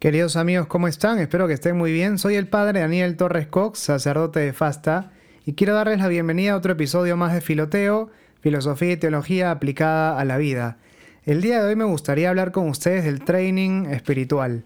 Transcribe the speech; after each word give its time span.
Queridos 0.00 0.36
amigos, 0.36 0.66
¿cómo 0.66 0.88
están? 0.88 1.18
Espero 1.18 1.46
que 1.46 1.52
estén 1.52 1.76
muy 1.76 1.92
bien. 1.92 2.16
Soy 2.16 2.36
el 2.36 2.48
padre 2.48 2.80
Daniel 2.80 3.18
Torres 3.18 3.48
Cox, 3.48 3.80
sacerdote 3.80 4.40
de 4.40 4.54
Fasta, 4.54 5.12
y 5.44 5.52
quiero 5.52 5.74
darles 5.74 5.98
la 5.98 6.08
bienvenida 6.08 6.52
a 6.52 6.56
otro 6.56 6.72
episodio 6.72 7.18
más 7.18 7.34
de 7.34 7.42
Filoteo, 7.42 8.08
Filosofía 8.40 8.92
y 8.92 8.96
Teología 8.96 9.50
aplicada 9.50 10.18
a 10.18 10.24
la 10.24 10.38
vida. 10.38 10.78
El 11.26 11.42
día 11.42 11.62
de 11.62 11.68
hoy 11.68 11.76
me 11.76 11.84
gustaría 11.84 12.30
hablar 12.30 12.50
con 12.50 12.66
ustedes 12.70 13.04
del 13.04 13.22
training 13.22 13.90
espiritual. 13.90 14.64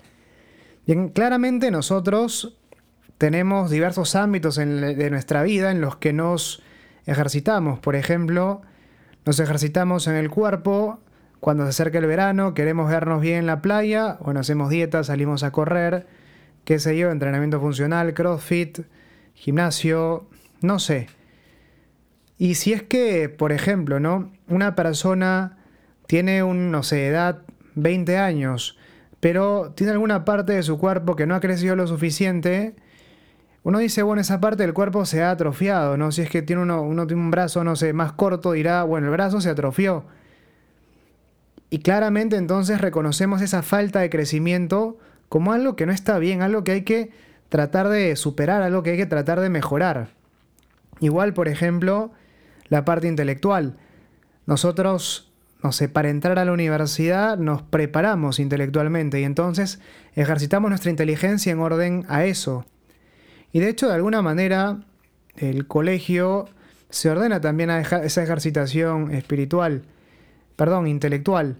Bien, 0.86 1.08
claramente 1.08 1.72
nosotros 1.72 2.56
tenemos 3.18 3.72
diversos 3.72 4.14
ámbitos 4.14 4.54
de 4.54 5.10
nuestra 5.10 5.42
vida 5.42 5.72
en 5.72 5.80
los 5.80 5.96
que 5.96 6.12
nos 6.12 6.62
ejercitamos. 7.06 7.80
Por 7.80 7.96
ejemplo, 7.96 8.62
nos 9.26 9.40
ejercitamos 9.40 10.06
en 10.06 10.14
el 10.14 10.30
cuerpo 10.30 11.00
cuando 11.44 11.64
se 11.64 11.68
acerca 11.68 11.98
el 11.98 12.06
verano, 12.06 12.54
queremos 12.54 12.88
vernos 12.88 13.20
bien 13.20 13.40
en 13.40 13.46
la 13.46 13.60
playa, 13.60 14.16
bueno, 14.22 14.40
hacemos 14.40 14.70
dieta, 14.70 15.04
salimos 15.04 15.42
a 15.42 15.50
correr, 15.50 16.06
qué 16.64 16.78
sé 16.78 16.96
yo, 16.96 17.10
entrenamiento 17.10 17.60
funcional, 17.60 18.14
crossfit, 18.14 18.78
gimnasio, 19.34 20.26
no 20.62 20.78
sé. 20.78 21.06
Y 22.38 22.54
si 22.54 22.72
es 22.72 22.82
que, 22.82 23.28
por 23.28 23.52
ejemplo, 23.52 24.00
¿no? 24.00 24.32
Una 24.48 24.74
persona 24.74 25.58
tiene 26.06 26.42
un, 26.42 26.70
no 26.70 26.82
sé, 26.82 27.08
edad 27.08 27.42
20 27.74 28.16
años, 28.16 28.78
pero 29.20 29.74
tiene 29.76 29.92
alguna 29.92 30.24
parte 30.24 30.54
de 30.54 30.62
su 30.62 30.78
cuerpo 30.78 31.14
que 31.14 31.26
no 31.26 31.34
ha 31.34 31.40
crecido 31.40 31.76
lo 31.76 31.86
suficiente, 31.86 32.74
uno 33.64 33.80
dice, 33.80 34.02
bueno, 34.02 34.22
esa 34.22 34.40
parte 34.40 34.62
del 34.62 34.72
cuerpo 34.72 35.04
se 35.04 35.22
ha 35.22 35.30
atrofiado, 35.30 35.98
¿no? 35.98 36.10
Si 36.10 36.22
es 36.22 36.30
que 36.30 36.40
tiene 36.40 36.62
uno, 36.62 36.80
uno 36.80 37.06
tiene 37.06 37.20
un 37.20 37.30
brazo, 37.30 37.64
no 37.64 37.76
sé, 37.76 37.92
más 37.92 38.12
corto, 38.12 38.52
dirá, 38.52 38.82
bueno, 38.84 39.08
el 39.08 39.12
brazo 39.12 39.42
se 39.42 39.50
atrofió. 39.50 40.06
Y 41.70 41.78
claramente 41.78 42.36
entonces 42.36 42.80
reconocemos 42.80 43.42
esa 43.42 43.62
falta 43.62 44.00
de 44.00 44.10
crecimiento 44.10 44.98
como 45.28 45.52
algo 45.52 45.76
que 45.76 45.86
no 45.86 45.92
está 45.92 46.18
bien, 46.18 46.42
algo 46.42 46.62
que 46.62 46.72
hay 46.72 46.82
que 46.82 47.10
tratar 47.48 47.88
de 47.88 48.16
superar, 48.16 48.62
algo 48.62 48.82
que 48.82 48.90
hay 48.90 48.96
que 48.96 49.06
tratar 49.06 49.40
de 49.40 49.50
mejorar. 49.50 50.08
Igual, 51.00 51.34
por 51.34 51.48
ejemplo, 51.48 52.12
la 52.68 52.84
parte 52.84 53.08
intelectual. 53.08 53.76
Nosotros, 54.46 55.32
no 55.62 55.72
sé, 55.72 55.88
para 55.88 56.10
entrar 56.10 56.38
a 56.38 56.44
la 56.44 56.52
universidad 56.52 57.38
nos 57.38 57.62
preparamos 57.62 58.38
intelectualmente 58.38 59.20
y 59.20 59.24
entonces 59.24 59.80
ejercitamos 60.14 60.68
nuestra 60.68 60.90
inteligencia 60.90 61.52
en 61.52 61.60
orden 61.60 62.04
a 62.08 62.24
eso. 62.24 62.66
Y 63.52 63.60
de 63.60 63.68
hecho, 63.68 63.88
de 63.88 63.94
alguna 63.94 64.22
manera, 64.22 64.80
el 65.36 65.66
colegio 65.66 66.46
se 66.90 67.10
ordena 67.10 67.40
también 67.40 67.70
a 67.70 67.80
esa 67.80 68.22
ejercitación 68.22 69.10
espiritual 69.12 69.82
perdón, 70.56 70.86
intelectual. 70.86 71.56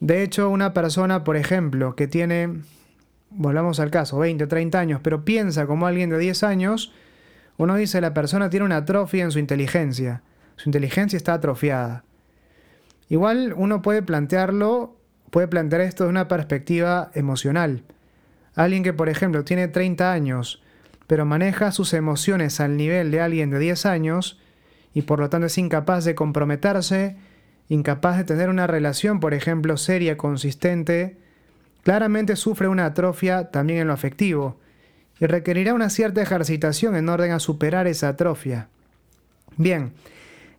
De 0.00 0.22
hecho, 0.22 0.50
una 0.50 0.74
persona, 0.74 1.24
por 1.24 1.36
ejemplo, 1.36 1.96
que 1.96 2.06
tiene, 2.06 2.60
volvamos 3.30 3.80
al 3.80 3.90
caso, 3.90 4.18
20, 4.18 4.46
30 4.46 4.78
años, 4.78 5.00
pero 5.02 5.24
piensa 5.24 5.66
como 5.66 5.86
alguien 5.86 6.10
de 6.10 6.18
10 6.18 6.42
años, 6.42 6.92
uno 7.56 7.76
dice 7.76 8.00
la 8.00 8.14
persona 8.14 8.50
tiene 8.50 8.66
una 8.66 8.78
atrofia 8.78 9.24
en 9.24 9.30
su 9.30 9.38
inteligencia. 9.38 10.22
Su 10.56 10.68
inteligencia 10.68 11.16
está 11.16 11.34
atrofiada. 11.34 12.04
Igual 13.08 13.54
uno 13.56 13.82
puede 13.82 14.02
plantearlo, 14.02 14.96
puede 15.30 15.48
plantear 15.48 15.82
esto 15.82 16.04
de 16.04 16.10
una 16.10 16.28
perspectiva 16.28 17.10
emocional. 17.14 17.82
Alguien 18.54 18.82
que, 18.82 18.92
por 18.92 19.08
ejemplo, 19.08 19.44
tiene 19.44 19.68
30 19.68 20.12
años, 20.12 20.62
pero 21.06 21.24
maneja 21.24 21.72
sus 21.72 21.92
emociones 21.92 22.60
al 22.60 22.76
nivel 22.76 23.10
de 23.10 23.20
alguien 23.20 23.50
de 23.50 23.58
10 23.58 23.86
años, 23.86 24.40
y 24.92 25.02
por 25.02 25.18
lo 25.18 25.28
tanto 25.28 25.46
es 25.46 25.58
incapaz 25.58 26.04
de 26.04 26.14
comprometerse 26.14 27.16
incapaz 27.68 28.18
de 28.18 28.24
tener 28.24 28.48
una 28.48 28.66
relación, 28.66 29.20
por 29.20 29.34
ejemplo, 29.34 29.76
seria, 29.76 30.16
consistente, 30.16 31.16
claramente 31.82 32.36
sufre 32.36 32.68
una 32.68 32.86
atrofia 32.86 33.50
también 33.50 33.80
en 33.80 33.86
lo 33.88 33.92
afectivo 33.92 34.58
y 35.20 35.26
requerirá 35.26 35.74
una 35.74 35.90
cierta 35.90 36.22
ejercitación 36.22 36.96
en 36.96 37.08
orden 37.08 37.32
a 37.32 37.38
superar 37.38 37.86
esa 37.86 38.08
atrofia. 38.08 38.68
Bien, 39.56 39.92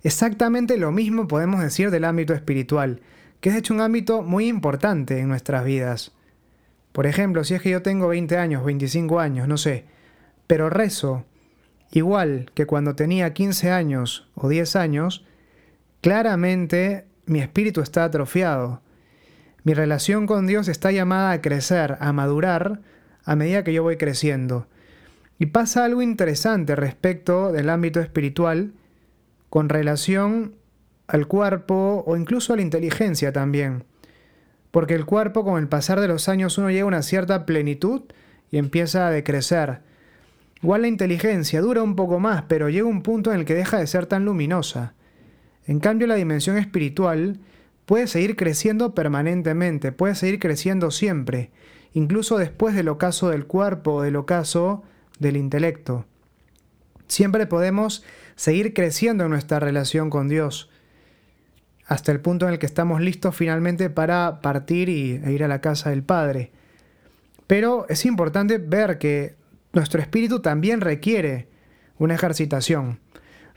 exactamente 0.03 0.78
lo 0.78 0.91
mismo 0.91 1.28
podemos 1.28 1.62
decir 1.62 1.91
del 1.91 2.06
ámbito 2.06 2.34
espiritual, 2.34 3.02
que 3.41 3.50
es 3.50 3.56
de 3.56 3.59
hecho 3.59 3.74
un 3.74 3.81
ámbito 3.81 4.22
muy 4.22 4.47
importante 4.47 5.19
en 5.19 5.28
nuestras 5.28 5.66
vidas. 5.66 6.13
Por 6.91 7.06
ejemplo, 7.07 7.44
si 7.44 7.56
es 7.56 7.62
que 7.62 7.69
yo 7.69 7.81
tengo 7.81 8.07
20 8.07 8.38
años, 8.38 8.63
25 8.63 9.19
años, 9.19 9.47
no 9.47 9.57
sé, 9.57 9.85
pero 10.47 10.69
rezo 10.69 11.25
igual 11.91 12.51
que 12.53 12.66
cuando 12.66 12.96
tenía 12.96 13.34
15 13.34 13.72
años 13.72 14.30
o 14.35 14.47
10 14.47 14.75
años, 14.75 15.25
Claramente 16.06 17.08
mi 17.26 17.40
espíritu 17.40 17.82
está 17.82 18.04
atrofiado. 18.04 18.84
Mi 19.64 19.74
relación 19.74 20.28
con 20.28 20.46
Dios 20.46 20.68
está 20.68 20.92
llamada 20.92 21.32
a 21.32 21.42
crecer, 21.42 21.98
a 22.00 22.14
madurar, 22.14 22.82
a 23.24 23.36
medida 23.36 23.64
que 23.64 23.74
yo 23.74 23.82
voy 23.82 23.98
creciendo. 23.98 24.68
Y 25.40 25.48
pasa 25.48 25.84
algo 25.84 26.04
interesante 26.04 26.76
respecto 26.76 27.52
del 27.52 27.72
ámbito 27.72 28.02
espiritual 28.02 28.74
con 29.50 29.68
relación 29.68 30.54
al 31.08 31.26
cuerpo 31.26 32.04
o 32.06 32.16
incluso 32.18 32.54
a 32.54 32.58
la 32.58 32.62
inteligencia 32.62 33.34
también. 33.34 33.84
Porque 34.70 34.94
el 34.94 35.06
cuerpo 35.06 35.44
con 35.44 35.58
el 35.58 35.68
pasar 35.68 36.00
de 36.00 36.08
los 36.08 36.30
años 36.30 36.60
uno 36.60 36.70
llega 36.70 36.84
a 36.84 36.86
una 36.86 37.02
cierta 37.02 37.48
plenitud 37.48 38.04
y 38.52 38.60
empieza 38.60 39.08
a 39.08 39.10
decrecer. 39.10 39.80
Igual 40.62 40.84
la 40.84 40.88
inteligencia 40.88 41.62
dura 41.62 41.82
un 41.82 41.96
poco 41.96 42.20
más, 42.20 42.44
pero 42.44 42.70
llega 42.70 42.86
un 42.86 43.02
punto 43.02 43.34
en 43.34 43.40
el 43.40 43.46
que 43.46 43.56
deja 43.56 43.80
de 43.80 43.88
ser 43.88 44.06
tan 44.06 44.24
luminosa. 44.24 44.94
En 45.66 45.80
cambio, 45.80 46.08
la 46.08 46.16
dimensión 46.16 46.58
espiritual 46.58 47.40
puede 47.86 48.08
seguir 48.08 48.36
creciendo 48.36 48.94
permanentemente, 48.94 49.92
puede 49.92 50.16
seguir 50.16 50.40
creciendo 50.40 50.92
siempre, 50.92 51.52
incluso 51.94 52.38
después 52.38 52.76
del 52.76 52.90
ocaso 52.90 53.30
del 53.30 53.46
cuerpo 53.46 53.96
o 53.96 54.02
del 54.02 54.16
ocaso 54.16 54.84
del 55.20 55.38
intelecto. 55.38 56.06
Siempre 57.08 57.46
podemos 57.46 58.04
seguir 58.36 58.74
creciendo 58.74 59.24
en 59.24 59.31
nuestra 59.31 59.59
relación 59.59 60.09
con 60.09 60.28
Dios, 60.28 60.70
hasta 61.86 62.12
el 62.12 62.20
punto 62.20 62.48
en 62.48 62.54
el 62.54 62.59
que 62.59 62.66
estamos 62.66 63.00
listos 63.00 63.36
finalmente 63.36 63.90
para 63.90 64.42
partir 64.42 64.90
y, 64.90 65.22
e 65.24 65.31
ir 65.31 65.44
a 65.44 65.48
la 65.48 65.62
casa 65.62 65.92
del 65.92 66.04
Padre. 66.04 66.52
Pero 67.46 67.86
es 67.90 68.06
importante 68.06 68.58
ver 68.58 68.98
que 68.98 69.36
nuestro 69.72 70.02
espíritu 70.02 70.40
también 70.40 70.81
requiere 70.81 71.48
una 72.00 72.16
ejercitación 72.16 73.00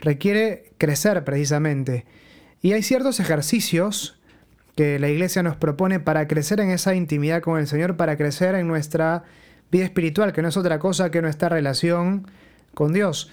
requiere 0.00 0.72
crecer 0.78 1.24
precisamente. 1.24 2.06
Y 2.60 2.72
hay 2.72 2.82
ciertos 2.82 3.20
ejercicios 3.20 4.18
que 4.76 4.98
la 4.98 5.08
iglesia 5.08 5.42
nos 5.42 5.56
propone 5.56 6.00
para 6.00 6.28
crecer 6.28 6.60
en 6.60 6.70
esa 6.70 6.94
intimidad 6.94 7.42
con 7.42 7.58
el 7.58 7.66
Señor, 7.66 7.96
para 7.96 8.16
crecer 8.16 8.54
en 8.54 8.68
nuestra 8.68 9.24
vida 9.70 9.84
espiritual, 9.84 10.32
que 10.32 10.42
no 10.42 10.48
es 10.48 10.56
otra 10.56 10.78
cosa 10.78 11.10
que 11.10 11.20
nuestra 11.20 11.48
relación 11.48 12.26
con 12.74 12.92
Dios. 12.92 13.30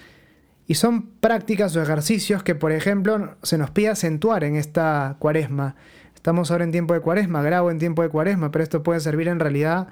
Y 0.68 0.76
son 0.76 1.08
prácticas 1.20 1.76
o 1.76 1.82
ejercicios 1.82 2.42
que, 2.42 2.56
por 2.56 2.72
ejemplo, 2.72 3.36
se 3.44 3.58
nos 3.58 3.70
pide 3.70 3.90
acentuar 3.90 4.44
en 4.44 4.56
esta 4.56 5.18
cuaresma. 5.20 5.76
Estamos 6.16 6.50
ahora 6.50 6.64
en 6.64 6.72
tiempo 6.72 6.96
de 6.96 7.02
cuaresma, 7.02 7.44
grabo 7.44 7.70
en 7.70 7.78
tiempo 7.78 8.02
de 8.02 8.10
cuaresma, 8.10 8.52
pero 8.52 8.64
esto 8.64 8.82
puede 8.82 9.00
servir 9.00 9.28
en 9.28 9.40
realidad 9.40 9.90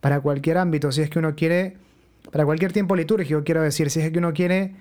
para 0.00 0.20
cualquier 0.20 0.56
ámbito, 0.56 0.92
si 0.92 1.02
es 1.02 1.10
que 1.10 1.18
uno 1.18 1.34
quiere, 1.34 1.76
para 2.30 2.46
cualquier 2.46 2.72
tiempo 2.72 2.96
litúrgico, 2.96 3.44
quiero 3.44 3.60
decir, 3.60 3.90
si 3.90 4.00
es 4.00 4.10
que 4.10 4.18
uno 4.18 4.32
quiere 4.32 4.74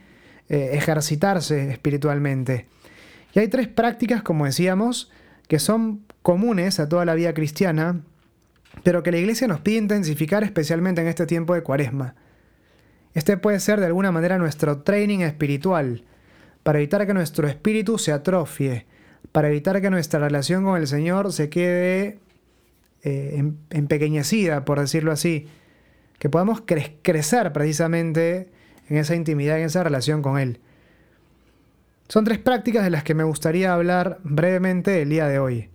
eh, 0.50 0.72
ejercitarse 0.74 1.72
espiritualmente. 1.72 2.68
Y 3.34 3.40
hay 3.40 3.48
tres 3.48 3.68
prácticas, 3.68 4.22
como 4.22 4.46
decíamos, 4.46 5.12
que 5.48 5.59
son 5.59 6.06
comunes 6.22 6.80
a 6.80 6.88
toda 6.88 7.06
la 7.06 7.16
vida 7.16 7.34
cristiana, 7.34 8.02
pero 8.84 9.04
que 9.04 9.12
la 9.12 9.18
iglesia 9.18 9.48
nos 9.48 9.62
pide 9.62 9.78
intensificar 9.78 10.44
especialmente 10.44 11.02
en 11.02 11.08
este 11.08 11.26
tiempo 11.26 11.54
de 11.54 11.64
cuaresma. 11.64 12.16
Este 13.14 13.38
puede 13.38 13.59
ser 13.59 13.80
de 13.80 13.86
alguna 13.86 14.12
manera 14.12 14.38
nuestro 14.38 14.81
training 14.81 15.20
espiritual, 15.20 16.04
para 16.64 16.80
evitar 16.80 17.06
que 17.06 17.14
nuestro 17.14 17.48
espíritu 17.48 17.98
se 17.98 18.12
atrofie, 18.12 18.86
para 19.31 19.50
evitar 19.50 19.81
que 19.81 19.90
nuestra 19.90 20.20
relación 20.20 20.64
con 20.64 20.80
el 20.80 20.88
Señor 20.88 21.31
se 21.34 21.50
quede 21.50 22.20
eh, 23.04 23.52
empequeñecida, 23.70 24.66
por 24.66 24.80
decirlo 24.80 25.12
así, 25.12 25.48
que 26.19 26.30
podamos 26.30 26.62
crecer 26.62 27.51
precisamente 27.51 28.50
en 28.89 28.97
esa 28.97 29.15
intimidad, 29.15 29.59
en 29.59 29.65
esa 29.65 29.83
relación 29.83 30.21
con 30.21 30.38
Él. 30.38 30.59
Son 32.07 32.25
tres 32.25 32.39
prácticas 32.39 32.83
de 32.83 32.89
las 32.89 33.03
que 33.03 33.15
me 33.15 33.24
gustaría 33.24 33.74
hablar 33.74 34.19
brevemente 34.24 35.01
el 35.01 35.09
día 35.09 35.27
de 35.27 35.39
hoy. 35.39 35.69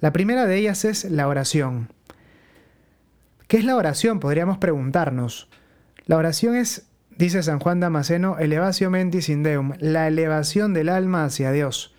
La 0.00 0.12
primera 0.12 0.46
de 0.46 0.56
ellas 0.56 0.84
es 0.84 1.04
la 1.04 1.28
oración. 1.28 1.92
¿Qué 3.48 3.58
es 3.58 3.64
la 3.64 3.76
oración? 3.76 4.20
Podríamos 4.20 4.58
preguntarnos. 4.58 5.48
La 6.06 6.16
oración 6.16 6.54
es, 6.54 6.86
dice 7.16 7.42
San 7.42 7.58
Juan 7.58 7.80
Damasceno, 7.80 8.38
elevatio 8.38 8.90
mentis 8.90 9.28
in 9.28 9.42
Deum, 9.42 9.72
la 9.78 10.06
elevación 10.06 10.74
del 10.74 10.88
alma 10.88 11.24
hacia 11.24 11.52
Dios. 11.52 11.94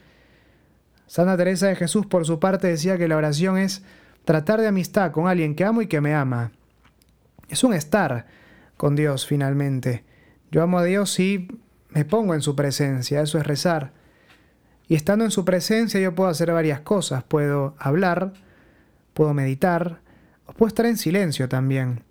Santa 1.08 1.38
Teresa 1.38 1.68
de 1.68 1.76
Jesús, 1.76 2.06
por 2.06 2.26
su 2.26 2.40
parte, 2.40 2.68
decía 2.68 2.98
que 2.98 3.08
la 3.08 3.18
oración 3.18 3.58
es 3.58 3.84
tratar 4.26 4.62
de 4.62 4.68
amistad 4.68 5.12
con 5.12 5.28
alguien 5.28 5.56
que 5.56 5.66
amo 5.66 5.82
y 5.82 5.88
que 5.88 6.02
me 6.02 6.14
ama. 6.14 6.52
Es 7.50 7.64
un 7.64 7.74
estar 7.74 8.28
con 8.78 8.96
Dios 8.96 9.26
finalmente. 9.26 10.04
Yo 10.52 10.64
amo 10.64 10.80
a 10.80 10.84
Dios 10.84 11.20
y 11.20 11.48
me 11.90 12.06
pongo 12.06 12.34
en 12.34 12.42
su 12.42 12.56
presencia, 12.56 13.22
eso 13.22 13.38
es 13.38 13.46
rezar. 13.46 13.92
Y 14.88 14.96
estando 14.96 15.24
en 15.24 15.32
su 15.32 15.46
presencia 15.46 16.00
yo 16.00 16.16
puedo 16.16 16.30
hacer 16.30 16.52
varias 16.52 16.82
cosas. 16.82 17.24
Puedo 17.24 17.76
hablar, 17.78 18.34
puedo 19.14 19.34
meditar, 19.34 20.02
o 20.46 20.54
puedo 20.54 20.68
estar 20.68 20.88
en 20.88 20.98
silencio 20.98 21.48
también. 21.48 22.04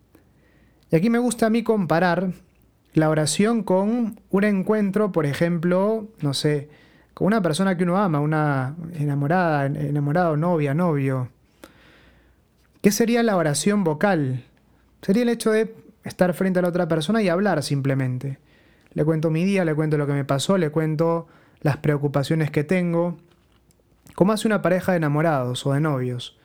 Y 0.91 0.97
aquí 0.97 1.11
me 1.11 1.19
gusta 1.19 1.47
a 1.47 1.51
mí 1.51 1.65
comparar 1.65 2.33
la 2.95 3.11
oración 3.11 3.63
con 3.63 4.21
un 4.31 4.45
encuentro, 4.45 5.11
por 5.11 5.27
ejemplo, 5.27 6.09
no 6.21 6.35
sé, 6.35 6.69
con 7.15 7.27
una 7.27 7.43
persona 7.43 7.77
que 7.77 7.83
uno 7.83 7.97
ama, 7.99 8.21
una 8.21 8.77
enamorada, 8.95 9.67
enamorado, 9.67 10.37
novia, 10.37 10.73
novio. 10.73 11.29
¿Qué 12.81 12.93
sería 12.93 13.25
la 13.25 13.37
oración 13.37 13.83
vocal? 13.83 14.45
Sería 15.03 15.25
el 15.25 15.29
hecho 15.29 15.51
de 15.51 15.75
estar 16.09 16.35
frente 16.35 16.59
a 16.59 16.63
la 16.63 16.69
otra 16.69 16.89
persona 16.89 17.23
y 17.23 17.29
hablar 17.29 17.63
simplemente. 17.63 18.39
Le 18.93 19.05
cuento 19.05 19.31
mi 19.31 19.45
día, 19.45 19.65
le 19.65 19.75
cuento 19.75 19.97
lo 19.99 20.07
que 20.07 20.13
me 20.13 20.25
pasó, 20.25 20.59
le 20.59 20.71
cuento 20.71 21.27
las 21.61 21.77
preocupaciones 21.77 22.51
que 22.51 22.65
tengo. 22.65 23.19
¿Cómo 24.15 24.33
hace 24.33 24.49
una 24.49 24.63
pareja 24.63 24.93
de 24.93 24.99
enamorados 24.99 25.67
o 25.67 25.73
de 25.73 25.81
novios? 25.81 26.39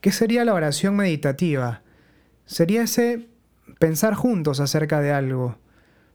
¿Qué 0.00 0.12
sería 0.12 0.44
la 0.44 0.54
oración 0.54 0.94
meditativa? 0.94 1.82
Sería 2.44 2.82
ese 2.82 3.28
pensar 3.78 4.14
juntos 4.14 4.60
acerca 4.60 5.00
de 5.00 5.12
algo. 5.12 5.56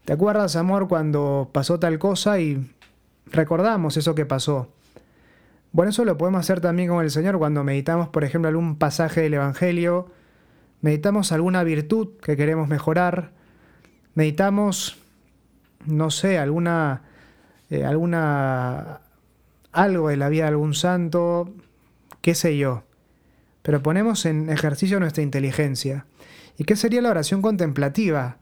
¿Te 0.06 0.14
acuerdas, 0.14 0.56
amor, 0.56 0.88
cuando 0.88 1.50
pasó 1.52 1.80
tal 1.80 2.00
cosa 2.00 2.40
y 2.40 2.72
recordamos 3.26 3.98
eso 3.98 4.16
que 4.16 4.26
pasó? 4.26 4.72
Bueno, 5.74 5.92
eso 5.92 6.06
lo 6.06 6.18
podemos 6.18 6.40
hacer 6.40 6.60
también 6.60 6.90
con 6.90 7.04
el 7.04 7.12
Señor 7.12 7.38
cuando 7.38 7.64
meditamos, 7.64 8.10
por 8.10 8.24
ejemplo, 8.24 8.50
algún 8.50 8.78
pasaje 8.78 9.22
del 9.22 9.36
Evangelio, 9.36 10.10
meditamos 10.82 11.32
alguna 11.32 11.64
virtud 11.64 12.10
que 12.22 12.36
queremos 12.36 12.68
mejorar, 12.68 13.32
meditamos, 14.16 14.98
no 15.86 16.12
sé, 16.12 16.38
alguna, 16.38 17.04
eh, 17.70 17.86
alguna, 17.86 19.02
algo 19.72 20.10
de 20.10 20.18
la 20.18 20.30
vida 20.30 20.44
de 20.44 20.50
algún 20.50 20.74
santo, 20.74 21.54
qué 22.22 22.36
sé 22.36 22.58
yo, 22.58 22.84
pero 23.62 23.82
ponemos 23.82 24.26
en 24.26 24.50
ejercicio 24.50 25.00
nuestra 25.00 25.24
inteligencia. 25.24 26.06
¿Y 26.58 26.66
qué 26.66 26.76
sería 26.76 27.02
la 27.02 27.10
oración 27.10 27.42
contemplativa? 27.42 28.38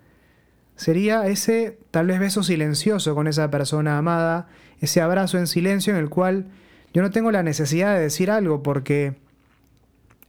Sería 0.76 1.28
ese 1.28 1.78
tal 1.92 2.08
vez 2.08 2.20
beso 2.20 2.42
silencioso 2.42 3.14
con 3.16 3.28
esa 3.28 3.52
persona 3.52 3.98
amada, 3.98 4.48
ese 4.80 5.02
abrazo 5.02 5.38
en 5.38 5.48
silencio 5.48 5.94
en 5.94 6.00
el 6.00 6.10
cual 6.10 6.48
yo 6.94 7.02
no 7.02 7.12
tengo 7.12 7.32
la 7.32 7.44
necesidad 7.44 7.96
de 7.96 8.02
decir 8.02 8.32
algo 8.32 8.64
porque 8.64 9.16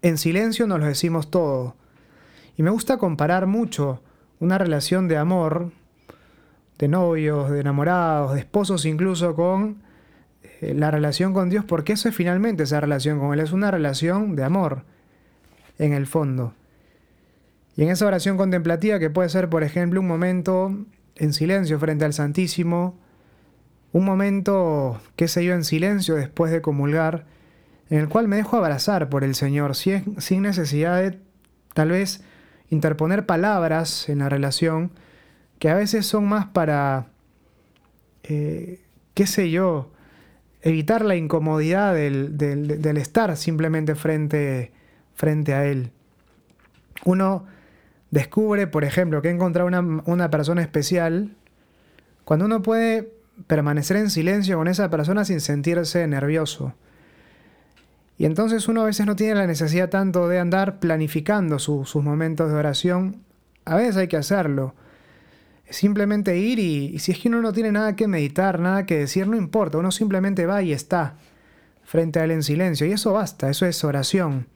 en 0.02 0.18
silencio 0.18 0.66
nos 0.66 0.80
lo 0.80 0.86
decimos 0.86 1.30
todo. 1.30 1.76
Y 2.60 2.62
me 2.62 2.68
gusta 2.68 2.98
comparar 2.98 3.46
mucho 3.46 4.02
una 4.38 4.58
relación 4.58 5.08
de 5.08 5.16
amor, 5.16 5.72
de 6.78 6.88
novios, 6.88 7.50
de 7.50 7.60
enamorados, 7.60 8.34
de 8.34 8.40
esposos 8.40 8.84
incluso, 8.84 9.34
con 9.34 9.82
eh, 10.60 10.74
la 10.74 10.90
relación 10.90 11.32
con 11.32 11.48
Dios, 11.48 11.64
porque 11.64 11.94
eso 11.94 12.10
es 12.10 12.14
finalmente 12.14 12.64
esa 12.64 12.78
relación 12.78 13.18
con 13.18 13.32
Él, 13.32 13.40
es 13.40 13.52
una 13.52 13.70
relación 13.70 14.36
de 14.36 14.44
amor, 14.44 14.82
en 15.78 15.94
el 15.94 16.06
fondo. 16.06 16.52
Y 17.78 17.84
en 17.84 17.88
esa 17.88 18.04
oración 18.04 18.36
contemplativa, 18.36 18.98
que 18.98 19.08
puede 19.08 19.30
ser, 19.30 19.48
por 19.48 19.62
ejemplo, 19.62 19.98
un 19.98 20.08
momento 20.08 20.76
en 21.16 21.32
silencio 21.32 21.78
frente 21.78 22.04
al 22.04 22.12
Santísimo, 22.12 22.98
un 23.92 24.04
momento, 24.04 25.00
qué 25.16 25.28
sé 25.28 25.46
yo, 25.46 25.54
en 25.54 25.64
silencio 25.64 26.14
después 26.14 26.52
de 26.52 26.60
comulgar, 26.60 27.24
en 27.88 28.00
el 28.00 28.10
cual 28.10 28.28
me 28.28 28.36
dejo 28.36 28.58
abrazar 28.58 29.08
por 29.08 29.24
el 29.24 29.34
Señor, 29.34 29.76
sin 29.76 30.42
necesidad 30.42 31.00
de 31.00 31.18
tal 31.72 31.88
vez 31.92 32.22
interponer 32.70 33.26
palabras 33.26 34.08
en 34.08 34.20
la 34.20 34.28
relación, 34.28 34.92
que 35.58 35.68
a 35.68 35.74
veces 35.74 36.06
son 36.06 36.26
más 36.26 36.46
para, 36.46 37.08
eh, 38.22 38.80
qué 39.14 39.26
sé 39.26 39.50
yo, 39.50 39.90
evitar 40.62 41.04
la 41.04 41.16
incomodidad 41.16 41.94
del, 41.94 42.96
estar 42.96 43.36
simplemente 43.36 43.94
frente, 43.94 44.72
frente 45.14 45.54
a 45.54 45.66
Él. 45.66 45.90
Uno 47.04 47.46
descubre, 48.10 48.66
por 48.66 48.84
ejemplo, 48.84 49.20
que 49.22 49.28
ha 49.28 49.32
encontrado 49.32 49.66
una, 49.66 49.80
una 49.80 50.30
persona 50.30 50.62
especial 50.62 51.36
cuando 52.24 52.44
uno 52.46 52.62
puede 52.62 53.12
permanecer 53.46 53.96
en 53.96 54.10
silencio 54.10 54.58
con 54.58 54.68
esa 54.68 54.90
persona 54.90 55.24
sin 55.24 55.40
sentirse 55.40 56.06
nervioso. 56.06 56.74
Y 58.20 58.26
entonces 58.26 58.68
uno 58.68 58.82
a 58.82 58.84
veces 58.84 59.06
no 59.06 59.16
tiene 59.16 59.34
la 59.34 59.46
necesidad 59.46 59.88
tanto 59.88 60.28
de 60.28 60.38
andar 60.38 60.78
planificando 60.78 61.58
sus 61.58 61.96
momentos 61.96 62.50
de 62.50 62.54
oración. 62.54 63.24
A 63.64 63.76
veces 63.76 63.96
hay 63.96 64.08
que 64.08 64.18
hacerlo. 64.18 64.74
Simplemente 65.70 66.36
ir 66.36 66.58
y, 66.58 66.98
si 66.98 67.12
es 67.12 67.18
que 67.18 67.28
uno 67.28 67.40
no 67.40 67.54
tiene 67.54 67.72
nada 67.72 67.96
que 67.96 68.08
meditar, 68.08 68.60
nada 68.60 68.84
que 68.84 68.98
decir, 68.98 69.26
no 69.26 69.38
importa, 69.38 69.78
uno 69.78 69.90
simplemente 69.90 70.44
va 70.44 70.60
y 70.60 70.74
está 70.74 71.14
frente 71.82 72.20
a 72.20 72.24
él 72.24 72.32
en 72.32 72.42
silencio. 72.42 72.86
Y 72.86 72.92
eso 72.92 73.14
basta, 73.14 73.48
eso 73.48 73.64
es 73.64 73.82
oración. 73.84 74.48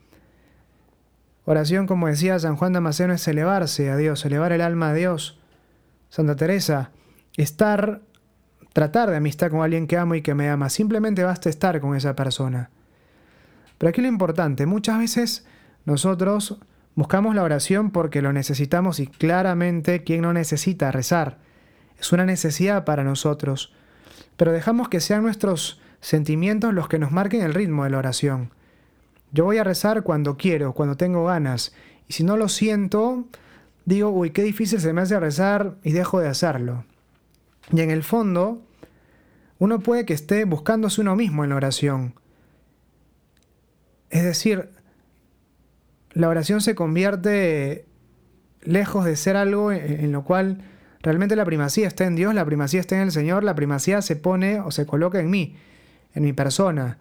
Oración, 1.45 1.87
como 1.87 2.05
decía 2.05 2.37
San 2.37 2.57
Juan 2.57 2.73
Damasceno, 2.73 3.15
es 3.15 3.27
elevarse 3.27 3.89
a 3.89 3.97
Dios, 3.97 4.23
elevar 4.25 4.51
el 4.51 4.61
alma 4.61 4.91
a 4.91 4.93
Dios. 4.93 5.39
Santa 6.09 6.35
Teresa, 6.35 6.91
estar, 7.35 8.03
tratar 8.73 9.09
de 9.09 9.17
amistad 9.17 9.49
con 9.49 9.63
alguien 9.63 9.87
que 9.87 9.97
amo 9.97 10.13
y 10.13 10.21
que 10.21 10.35
me 10.35 10.49
ama. 10.49 10.69
Simplemente 10.69 11.23
basta 11.23 11.49
estar 11.49 11.81
con 11.81 11.95
esa 11.95 12.15
persona. 12.15 12.69
Pero 13.77 13.89
aquí 13.89 14.01
lo 14.01 14.07
importante, 14.07 14.65
muchas 14.65 14.99
veces 14.99 15.45
nosotros 15.85 16.57
buscamos 16.95 17.35
la 17.35 17.43
oración 17.43 17.91
porque 17.91 18.21
lo 18.21 18.33
necesitamos 18.33 18.99
y 18.99 19.07
claramente 19.07 20.03
quien 20.03 20.21
no 20.21 20.33
necesita 20.33 20.91
rezar. 20.91 21.37
Es 21.99 22.11
una 22.11 22.25
necesidad 22.25 22.85
para 22.85 23.03
nosotros. 23.03 23.73
Pero 24.37 24.51
dejamos 24.51 24.89
que 24.89 24.99
sean 24.99 25.23
nuestros 25.23 25.79
sentimientos 26.01 26.73
los 26.73 26.87
que 26.87 26.99
nos 26.99 27.11
marquen 27.11 27.41
el 27.41 27.53
ritmo 27.53 27.83
de 27.83 27.89
la 27.89 27.97
oración. 27.97 28.51
Yo 29.31 29.45
voy 29.45 29.57
a 29.57 29.63
rezar 29.63 30.03
cuando 30.03 30.37
quiero, 30.37 30.73
cuando 30.73 30.95
tengo 30.95 31.25
ganas. 31.25 31.73
Y 32.07 32.13
si 32.13 32.23
no 32.23 32.37
lo 32.37 32.47
siento, 32.47 33.25
digo, 33.85 34.09
uy, 34.09 34.31
qué 34.31 34.43
difícil 34.43 34.79
se 34.79 34.93
me 34.93 35.01
hace 35.01 35.19
rezar 35.19 35.75
y 35.83 35.91
dejo 35.91 36.19
de 36.19 36.27
hacerlo. 36.27 36.85
Y 37.71 37.81
en 37.81 37.91
el 37.91 38.03
fondo, 38.03 38.61
uno 39.57 39.79
puede 39.79 40.05
que 40.05 40.13
esté 40.13 40.45
buscándose 40.45 41.01
uno 41.01 41.15
mismo 41.15 41.43
en 41.43 41.49
la 41.49 41.55
oración. 41.55 42.13
Es 44.15 44.23
decir, 44.23 44.69
la 46.13 46.29
oración 46.29 46.61
se 46.61 46.73
convierte 46.73 47.83
lejos 48.61 49.03
de 49.03 49.17
ser 49.17 49.35
algo 49.35 49.73
en, 49.73 50.09
lo 50.13 50.23
cual 50.23 50.61
realmente 51.01 51.35
la 51.35 51.43
primacía 51.43 51.85
está 51.85 52.05
en 52.05 52.15
Dios, 52.15 52.33
la 52.33 52.45
primacía 52.45 52.79
está 52.79 52.95
en 52.95 53.01
el 53.01 53.11
Señor, 53.11 53.43
la 53.43 53.55
primacía 53.55 54.01
se 54.01 54.15
pone 54.15 54.61
o 54.61 54.71
se 54.71 54.85
coloca 54.85 55.19
en 55.19 55.29
mí, 55.29 55.57
en 56.13 56.23
mi 56.23 56.31
persona. 56.31 56.97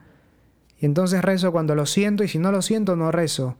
Y 0.80 0.86
entonces 0.86 1.22
rezo 1.22 1.52
cuando 1.52 1.76
lo 1.76 1.86
siento 1.86 2.24
y 2.24 2.28
si 2.28 2.40
no 2.40 2.50
lo 2.50 2.62
siento 2.62 2.96
no 2.96 3.12
rezo. 3.12 3.56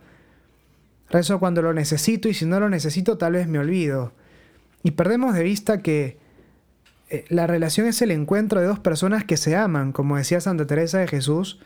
Rezo 1.08 1.38
cuando 1.38 1.62
lo 1.62 1.72
necesito 1.72 2.28
y 2.28 2.34
si 2.34 2.46
no 2.46 2.58
lo 2.58 2.68
necesito 2.68 3.18
tal 3.18 3.34
vez 3.34 3.46
me 3.46 3.60
olvido. 3.60 4.14
Y 4.82 4.90
perdemos 4.90 5.32
de 5.32 5.44
vista 5.44 5.80
que 5.80 6.18
eh, 7.08 7.24
la 7.28 7.46
relación 7.46 7.86
es 7.86 8.02
el 8.02 8.10
encuentro 8.10 8.60
de 8.60 8.66
dos 8.66 8.80
personas 8.80 9.22
que 9.22 9.36
se 9.36 9.54
aman, 9.54 9.92
como 9.92 10.16
decía 10.16 10.40
Santa 10.40 10.66
Teresa 10.66 10.98
de 10.98 11.06
Jesús. 11.06 11.60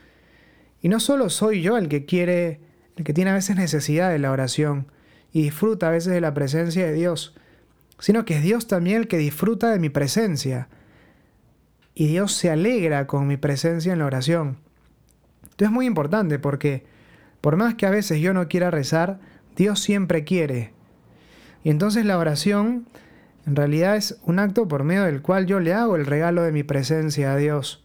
Y 0.81 0.89
no 0.89 1.01
solo 1.01 1.31
soy 1.31 1.63
yo 1.63 1.77
el 1.77 1.89
que 1.89 2.05
quiere, 2.05 2.61
el 2.97 3.05
que 3.05 3.13
tiene 3.13 3.31
a 3.31 3.35
veces 3.35 3.57
necesidad 3.57 4.11
de 4.11 4.19
la 4.19 4.31
oración 4.31 4.87
y 5.33 5.43
disfruta 5.43 5.89
a 5.89 5.93
veces 5.93 6.13
de 6.13 6.21
la 6.21 6.35
presencia 6.35 6.87
de 6.87 6.93
Dios, 6.93 7.35
sino 7.99 8.25
que 8.25 8.37
es 8.37 8.43
Dios 8.43 8.67
también 8.67 8.99
el 8.99 9.09
que 9.09 9.19
disfruta 9.19 9.71
de 9.71 9.79
mi 9.79 9.89
presencia. 9.89 10.69
Y 11.95 12.07
Dios 12.07 12.33
se 12.33 12.51
alegra 12.51 13.07
con 13.07 13.27
mi 13.27 13.37
presencia 13.37 13.93
en 13.93 13.99
la 13.99 14.07
oración. 14.07 14.59
Esto 15.51 15.65
es 15.65 15.71
muy 15.71 15.87
importante 15.87 16.39
porque 16.39 16.85
por 17.41 17.57
más 17.57 17.75
que 17.75 17.87
a 17.87 17.91
veces 17.91 18.21
yo 18.21 18.33
no 18.33 18.49
quiera 18.49 18.71
rezar, 18.71 19.19
Dios 19.57 19.81
siempre 19.81 20.25
quiere. 20.25 20.73
Y 21.65 21.71
entonces 21.71 22.05
la 22.05 22.19
oración 22.19 22.87
en 23.47 23.57
realidad 23.57 23.97
es 23.97 24.21
un 24.25 24.39
acto 24.39 24.69
por 24.69 24.85
medio 24.85 25.05
del 25.05 25.23
cual 25.23 25.47
yo 25.47 25.59
le 25.59 25.75
hago 25.75 25.97
el 25.97 26.07
regalo 26.07 26.43
de 26.43 26.53
mi 26.53 26.63
presencia 26.63 27.33
a 27.33 27.37
Dios. 27.37 27.85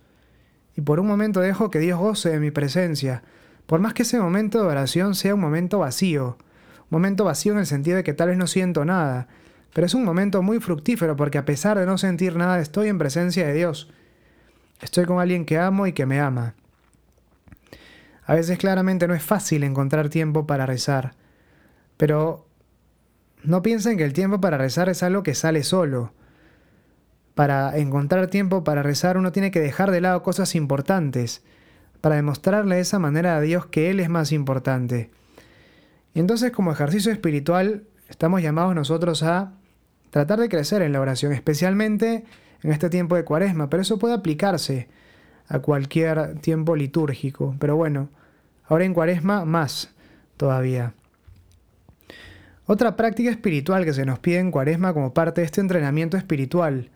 Y 0.76 0.82
por 0.82 1.00
un 1.00 1.08
momento 1.08 1.40
dejo 1.40 1.70
que 1.70 1.80
Dios 1.80 2.00
goce 2.00 2.30
de 2.30 2.40
mi 2.40 2.52
presencia, 2.52 3.24
por 3.66 3.80
más 3.80 3.94
que 3.94 4.04
ese 4.04 4.20
momento 4.20 4.60
de 4.62 4.68
oración 4.68 5.16
sea 5.16 5.36
un 5.36 5.42
momento 5.42 5.80
vacío. 5.80 6.38
Un 6.84 6.88
momento 6.90 7.26
vacío 7.26 7.54
en 7.54 7.60
el 7.60 7.66
sentido 7.66 7.98
de 7.98 8.04
que 8.04 8.14
tal 8.14 8.30
vez 8.30 8.38
no 8.38 8.48
siento 8.48 8.86
nada, 8.86 9.28
pero 9.74 9.88
es 9.88 9.94
un 9.94 10.04
momento 10.04 10.42
muy 10.42 10.60
fructífero 10.60 11.16
porque 11.16 11.38
a 11.38 11.46
pesar 11.46 11.80
de 11.80 11.86
no 11.86 11.98
sentir 11.98 12.36
nada 12.36 12.60
estoy 12.60 12.90
en 12.90 12.98
presencia 12.98 13.48
de 13.48 13.54
Dios. 13.54 13.92
Estoy 14.82 15.06
con 15.06 15.20
alguien 15.20 15.46
que 15.46 15.58
amo 15.58 15.88
y 15.88 15.94
que 15.94 16.06
me 16.06 16.20
ama. 16.20 16.56
A 18.26 18.36
veces 18.36 18.58
claramente 18.58 19.08
no 19.08 19.14
es 19.14 19.24
fácil 19.24 19.64
encontrar 19.64 20.10
tiempo 20.10 20.46
para 20.46 20.66
rezar, 20.66 21.14
pero 21.98 22.48
no 23.44 23.62
piensen 23.62 23.98
que 23.98 24.06
el 24.06 24.14
tiempo 24.14 24.40
para 24.40 24.58
rezar 24.58 24.90
es 24.90 25.04
algo 25.04 25.24
que 25.24 25.36
sale 25.36 25.64
solo. 25.64 26.14
Para 27.36 27.78
encontrar 27.78 28.28
tiempo 28.28 28.64
para 28.64 28.84
rezar 28.84 29.18
uno 29.18 29.32
tiene 29.32 29.52
que 29.52 29.60
dejar 29.60 29.92
de 29.92 30.02
lado 30.02 30.22
cosas 30.22 30.56
importantes, 30.56 31.44
para 32.02 32.16
demostrarle 32.16 32.76
de 32.76 32.82
esa 32.82 33.00
manera 33.00 33.36
a 33.36 33.42
Dios 33.42 33.66
que 33.66 33.90
Él 33.90 34.00
es 34.00 34.10
más 34.10 34.32
importante. 34.32 35.10
Y 36.14 36.20
entonces 36.20 36.52
como 36.52 36.72
ejercicio 36.72 37.12
espiritual 37.12 37.84
estamos 38.08 38.42
llamados 38.42 38.76
nosotros 38.76 39.24
a 39.24 39.54
tratar 40.12 40.40
de 40.40 40.50
crecer 40.50 40.84
en 40.84 40.94
la 40.94 41.02
oración, 41.02 41.34
especialmente 41.34 42.24
en 42.62 42.72
este 42.72 42.90
tiempo 42.90 43.16
de 43.16 43.26
cuaresma, 43.26 43.70
pero 43.70 43.82
eso 43.82 43.98
puede 43.98 44.14
aplicarse 44.14 44.88
a 45.48 45.60
cualquier 45.60 46.40
tiempo 46.40 46.76
litúrgico. 46.76 47.56
Pero 47.60 47.76
bueno, 47.76 48.10
ahora 48.68 48.86
en 48.86 48.94
cuaresma 48.94 49.44
más 49.44 49.90
todavía. 50.38 50.94
Otra 52.66 52.96
práctica 52.96 53.30
espiritual 53.30 53.84
que 53.84 53.94
se 53.94 54.06
nos 54.06 54.20
pide 54.20 54.40
en 54.40 54.50
Cuaresma 54.50 54.94
como 54.94 55.14
parte 55.14 55.42
de 55.42 55.46
este 55.46 55.60
entrenamiento 55.60 56.16
espiritual 56.16 56.92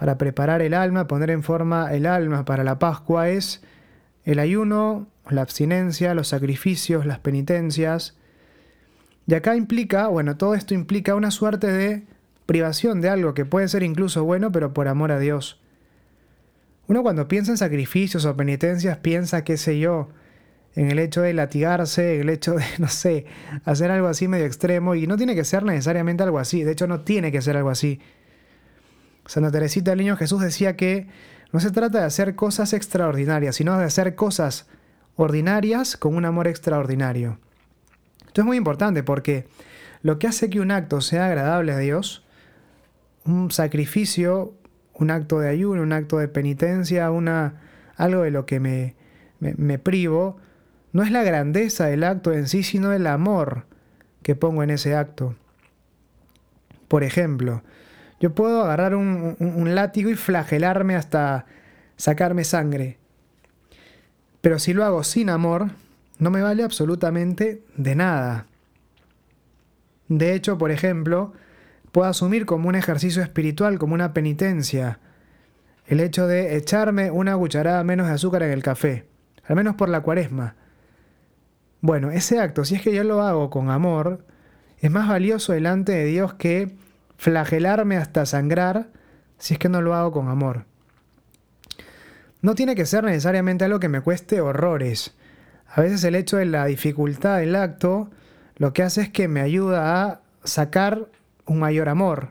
para 0.00 0.16
preparar 0.16 0.62
el 0.62 0.72
alma, 0.72 1.06
poner 1.06 1.28
en 1.28 1.42
forma 1.42 1.92
el 1.92 2.06
alma 2.06 2.46
para 2.46 2.64
la 2.64 2.78
Pascua 2.78 3.28
es 3.28 3.60
el 4.24 4.38
ayuno, 4.38 5.08
la 5.28 5.42
abstinencia, 5.42 6.14
los 6.14 6.28
sacrificios, 6.28 7.04
las 7.04 7.18
penitencias. 7.18 8.16
Y 9.26 9.34
acá 9.34 9.56
implica, 9.56 10.06
bueno, 10.06 10.38
todo 10.38 10.54
esto 10.54 10.72
implica 10.72 11.14
una 11.14 11.30
suerte 11.30 11.66
de 11.66 12.06
privación 12.46 13.02
de 13.02 13.10
algo 13.10 13.34
que 13.34 13.44
puede 13.44 13.68
ser 13.68 13.82
incluso 13.82 14.24
bueno, 14.24 14.50
pero 14.50 14.72
por 14.72 14.88
amor 14.88 15.12
a 15.12 15.18
Dios. 15.18 15.60
Uno 16.86 17.02
cuando 17.02 17.28
piensa 17.28 17.50
en 17.50 17.58
sacrificios 17.58 18.24
o 18.24 18.34
penitencias 18.38 18.96
piensa, 18.96 19.44
qué 19.44 19.58
sé 19.58 19.78
yo, 19.78 20.08
en 20.76 20.90
el 20.90 20.98
hecho 20.98 21.20
de 21.20 21.34
latigarse, 21.34 22.14
en 22.14 22.20
el 22.22 22.30
hecho 22.30 22.54
de, 22.54 22.64
no 22.78 22.88
sé, 22.88 23.26
hacer 23.66 23.90
algo 23.90 24.08
así 24.08 24.28
medio 24.28 24.46
extremo, 24.46 24.94
y 24.94 25.06
no 25.06 25.18
tiene 25.18 25.34
que 25.34 25.44
ser 25.44 25.62
necesariamente 25.62 26.22
algo 26.22 26.38
así, 26.38 26.64
de 26.64 26.72
hecho 26.72 26.86
no 26.86 27.00
tiene 27.00 27.30
que 27.30 27.42
ser 27.42 27.58
algo 27.58 27.68
así. 27.68 28.00
Santa 29.30 29.52
Teresita 29.52 29.92
del 29.92 30.00
Niño 30.00 30.16
Jesús 30.16 30.40
decía 30.40 30.74
que 30.74 31.06
no 31.52 31.60
se 31.60 31.70
trata 31.70 32.00
de 32.00 32.04
hacer 32.04 32.34
cosas 32.34 32.72
extraordinarias, 32.72 33.54
sino 33.54 33.78
de 33.78 33.84
hacer 33.84 34.16
cosas 34.16 34.66
ordinarias 35.14 35.96
con 35.96 36.16
un 36.16 36.24
amor 36.24 36.48
extraordinario. 36.48 37.38
Esto 38.26 38.40
es 38.40 38.44
muy 38.44 38.56
importante 38.56 39.04
porque 39.04 39.46
lo 40.02 40.18
que 40.18 40.26
hace 40.26 40.50
que 40.50 40.58
un 40.58 40.72
acto 40.72 41.00
sea 41.00 41.26
agradable 41.26 41.70
a 41.70 41.78
Dios, 41.78 42.24
un 43.24 43.52
sacrificio, 43.52 44.52
un 44.94 45.12
acto 45.12 45.38
de 45.38 45.48
ayuno, 45.48 45.82
un 45.82 45.92
acto 45.92 46.18
de 46.18 46.26
penitencia, 46.26 47.08
una, 47.12 47.60
algo 47.94 48.22
de 48.22 48.32
lo 48.32 48.46
que 48.46 48.58
me, 48.58 48.96
me 49.38 49.78
privo, 49.78 50.38
no 50.92 51.04
es 51.04 51.12
la 51.12 51.22
grandeza 51.22 51.86
del 51.86 52.02
acto 52.02 52.32
en 52.32 52.48
sí, 52.48 52.64
sino 52.64 52.92
el 52.92 53.06
amor 53.06 53.66
que 54.24 54.34
pongo 54.34 54.64
en 54.64 54.70
ese 54.70 54.96
acto. 54.96 55.36
Por 56.88 57.04
ejemplo, 57.04 57.62
yo 58.20 58.34
puedo 58.34 58.62
agarrar 58.62 58.94
un, 58.94 59.74
látigo 59.74 60.10
y 60.10 60.14
flagelarme 60.14 60.94
hasta 60.94 61.46
sacarme 61.96 62.44
sangre. 62.44 62.98
Pero 64.42 64.58
si 64.58 64.74
lo 64.74 64.84
hago 64.84 65.02
sin 65.04 65.30
amor, 65.30 65.70
no 66.18 66.30
me 66.30 66.42
vale 66.42 66.62
absolutamente 66.62 67.62
de 67.76 67.94
nada. 67.94 68.46
De 70.08 70.34
hecho, 70.34 70.58
por 70.58 70.70
ejemplo, 70.70 71.32
puedo 71.92 72.08
asumir 72.08 72.44
como 72.44 72.68
un 72.68 72.74
ejercicio 72.74 73.22
espiritual, 73.22 73.78
como 73.78 73.94
una 73.94 74.12
penitencia, 74.12 75.00
el 75.86 76.00
hecho 76.00 76.26
de 76.26 76.56
echarme 76.56 77.10
una 77.10 77.36
cucharada 77.36 77.82
menos 77.84 78.06
de 78.06 78.14
azúcar 78.14 78.42
en 78.42 78.50
el 78.50 78.62
café, 78.62 79.06
al 79.44 79.56
menos 79.56 79.76
por 79.76 79.88
la 79.88 80.02
cuaresma. 80.02 80.56
Bueno, 81.80 82.10
ese 82.10 82.38
acto, 82.38 82.66
si 82.66 82.74
es 82.74 82.82
que 82.82 82.94
yo 82.94 83.02
lo 83.02 83.22
hago 83.22 83.48
con 83.48 83.70
amor, 83.70 84.26
es 84.78 84.90
más 84.90 85.08
valioso 85.08 85.52
delante 85.54 85.92
de 85.92 86.04
Dios 86.04 86.34
que 86.34 86.76
flagelarme 87.20 87.98
hasta 87.98 88.24
sangrar 88.24 88.86
si 89.36 89.52
es 89.52 89.60
que 89.60 89.68
no 89.68 89.82
lo 89.82 89.94
hago 89.94 90.10
con 90.10 90.28
amor. 90.28 90.64
No 92.40 92.54
tiene 92.54 92.74
que 92.74 92.86
ser 92.86 93.04
necesariamente 93.04 93.66
algo 93.66 93.78
que 93.78 93.90
me 93.90 94.00
cueste 94.00 94.40
horrores. 94.40 95.14
A 95.68 95.82
veces 95.82 96.02
el 96.04 96.14
hecho 96.14 96.38
de 96.38 96.46
la 96.46 96.64
dificultad 96.64 97.36
del 97.36 97.56
acto 97.56 98.08
lo 98.56 98.72
que 98.72 98.82
hace 98.82 99.02
es 99.02 99.10
que 99.10 99.28
me 99.28 99.42
ayuda 99.42 100.02
a 100.02 100.20
sacar 100.44 101.08
un 101.44 101.58
mayor 101.58 101.90
amor. 101.90 102.30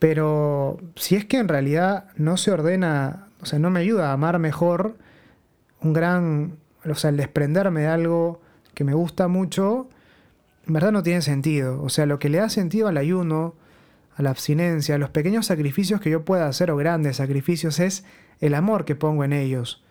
Pero 0.00 0.80
si 0.96 1.14
es 1.14 1.24
que 1.24 1.38
en 1.38 1.46
realidad 1.46 2.08
no 2.16 2.36
se 2.38 2.50
ordena, 2.50 3.28
o 3.40 3.46
sea, 3.46 3.60
no 3.60 3.70
me 3.70 3.78
ayuda 3.78 4.10
a 4.10 4.14
amar 4.14 4.40
mejor, 4.40 4.96
un 5.80 5.92
gran, 5.92 6.56
o 6.84 6.94
sea, 6.96 7.10
el 7.10 7.16
desprenderme 7.16 7.82
de 7.82 7.86
algo 7.86 8.40
que 8.74 8.82
me 8.82 8.94
gusta 8.94 9.28
mucho, 9.28 9.88
en 10.66 10.74
verdad 10.74 10.90
no 10.90 11.04
tiene 11.04 11.22
sentido. 11.22 11.80
O 11.84 11.88
sea, 11.88 12.04
lo 12.04 12.18
que 12.18 12.30
le 12.30 12.38
da 12.38 12.48
sentido 12.48 12.88
al 12.88 12.96
ayuno, 12.96 13.54
a 14.16 14.22
la 14.22 14.30
abstinencia, 14.30 14.94
a 14.94 14.98
los 14.98 15.10
pequeños 15.10 15.46
sacrificios 15.46 16.00
que 16.00 16.10
yo 16.10 16.24
pueda 16.24 16.48
hacer 16.48 16.70
o 16.70 16.76
grandes 16.76 17.16
sacrificios 17.16 17.78
es 17.80 18.04
el 18.40 18.54
amor 18.54 18.84
que 18.84 18.94
pongo 18.94 19.24
en 19.24 19.32
ellos. 19.32 19.84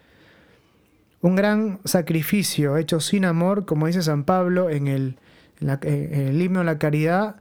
Un 1.21 1.35
gran 1.35 1.79
sacrificio 1.85 2.77
hecho 2.77 2.99
sin 2.99 3.25
amor, 3.25 3.65
como 3.65 3.87
dice 3.87 4.01
San 4.01 4.23
Pablo 4.23 4.69
en 4.69 4.87
el, 4.87 5.17
el 5.59 6.41
himno 6.41 6.59
de 6.59 6.65
la 6.65 6.79
caridad, 6.79 7.37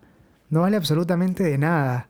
no 0.50 0.62
vale 0.62 0.76
absolutamente 0.76 1.42
de 1.42 1.58
nada. 1.58 2.08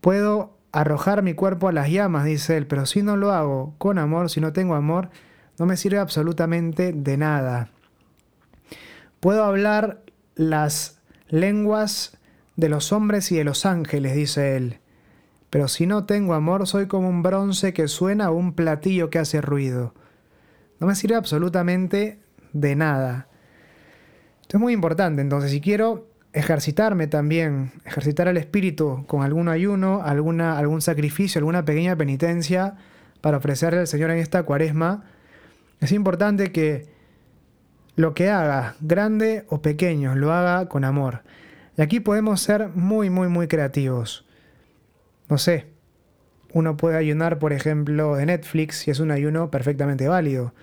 Puedo 0.00 0.56
arrojar 0.72 1.22
mi 1.22 1.34
cuerpo 1.34 1.68
a 1.68 1.72
las 1.72 1.88
llamas, 1.88 2.24
dice 2.24 2.56
él, 2.56 2.66
pero 2.66 2.84
si 2.84 3.02
no 3.02 3.16
lo 3.16 3.32
hago 3.32 3.74
con 3.78 3.98
amor, 3.98 4.28
si 4.28 4.40
no 4.40 4.52
tengo 4.52 4.74
amor, 4.74 5.10
no 5.58 5.66
me 5.66 5.76
sirve 5.76 5.98
absolutamente 5.98 6.92
de 6.92 7.16
nada. 7.16 7.70
Puedo 9.20 9.44
hablar 9.44 10.02
las 10.34 10.98
lenguas 11.28 12.18
de 12.56 12.68
los 12.68 12.92
hombres 12.92 13.30
y 13.32 13.36
de 13.36 13.44
los 13.44 13.66
ángeles, 13.66 14.14
dice 14.14 14.56
él. 14.56 14.80
Pero 15.50 15.68
si 15.68 15.86
no 15.86 16.04
tengo 16.04 16.34
amor, 16.34 16.66
soy 16.66 16.86
como 16.86 17.08
un 17.08 17.22
bronce 17.22 17.72
que 17.72 17.88
suena 17.88 18.30
o 18.30 18.34
un 18.34 18.54
platillo 18.54 19.10
que 19.10 19.18
hace 19.18 19.40
ruido. 19.40 19.94
No 20.80 20.86
me 20.86 20.94
sirve 20.94 21.16
absolutamente 21.16 22.18
de 22.52 22.76
nada. 22.76 23.28
Esto 24.42 24.56
es 24.56 24.60
muy 24.60 24.72
importante, 24.72 25.22
entonces 25.22 25.50
si 25.50 25.60
quiero 25.60 26.08
ejercitarme 26.32 27.06
también, 27.06 27.72
ejercitar 27.84 28.26
el 28.26 28.36
espíritu 28.36 29.04
con 29.06 29.22
algún 29.22 29.48
ayuno, 29.48 30.02
alguna, 30.02 30.58
algún 30.58 30.82
sacrificio, 30.82 31.38
alguna 31.38 31.64
pequeña 31.64 31.96
penitencia 31.96 32.74
para 33.20 33.36
ofrecerle 33.38 33.80
al 33.80 33.86
Señor 33.86 34.10
en 34.10 34.18
esta 34.18 34.42
cuaresma, 34.42 35.04
es 35.80 35.92
importante 35.92 36.50
que 36.50 36.86
lo 37.96 38.14
que 38.14 38.30
haga, 38.30 38.74
grande 38.80 39.44
o 39.48 39.62
pequeño, 39.62 40.16
lo 40.16 40.32
haga 40.32 40.68
con 40.68 40.84
amor. 40.84 41.22
Y 41.76 41.82
aquí 41.82 42.00
podemos 42.00 42.40
ser 42.40 42.68
muy, 42.68 43.10
muy, 43.10 43.28
muy 43.28 43.48
creativos. 43.48 44.24
No 45.28 45.38
sé, 45.38 45.66
uno 46.52 46.76
puede 46.76 46.96
ayunar, 46.96 47.38
por 47.38 47.52
ejemplo, 47.52 48.14
de 48.14 48.26
Netflix 48.26 48.86
y 48.86 48.92
es 48.92 49.00
un 49.00 49.10
ayuno 49.10 49.50
perfectamente 49.50 50.06
válido. 50.06 50.54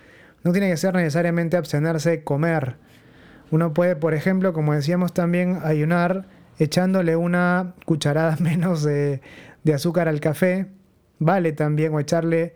No 0.42 0.52
tiene 0.52 0.70
que 0.70 0.76
ser 0.76 0.94
necesariamente 0.94 1.56
abstenerse 1.56 2.10
de 2.10 2.24
comer. 2.24 2.76
Uno 3.50 3.74
puede, 3.74 3.94
por 3.96 4.14
ejemplo, 4.14 4.54
como 4.54 4.72
decíamos 4.72 5.12
también, 5.12 5.58
ayunar 5.62 6.26
echándole 6.58 7.16
una 7.16 7.74
cucharada 7.84 8.36
menos 8.40 8.82
de, 8.82 9.20
de 9.64 9.74
azúcar 9.74 10.08
al 10.08 10.20
café. 10.20 10.68
Vale 11.18 11.52
también, 11.52 11.92
o 11.92 12.00
echarle 12.00 12.54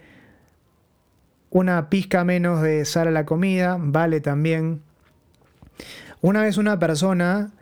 una 1.51 1.91
pizca 1.91 2.25
menos 2.25 2.63
de 2.63 2.87
sal 2.87 3.09
a 3.09 3.11
la 3.11 3.27
comida. 3.27 3.77
Vale 3.79 4.21
también. 4.21 4.81
Una 6.23 6.43
vez 6.43 6.57
una 6.57 6.79
persona 6.79 7.53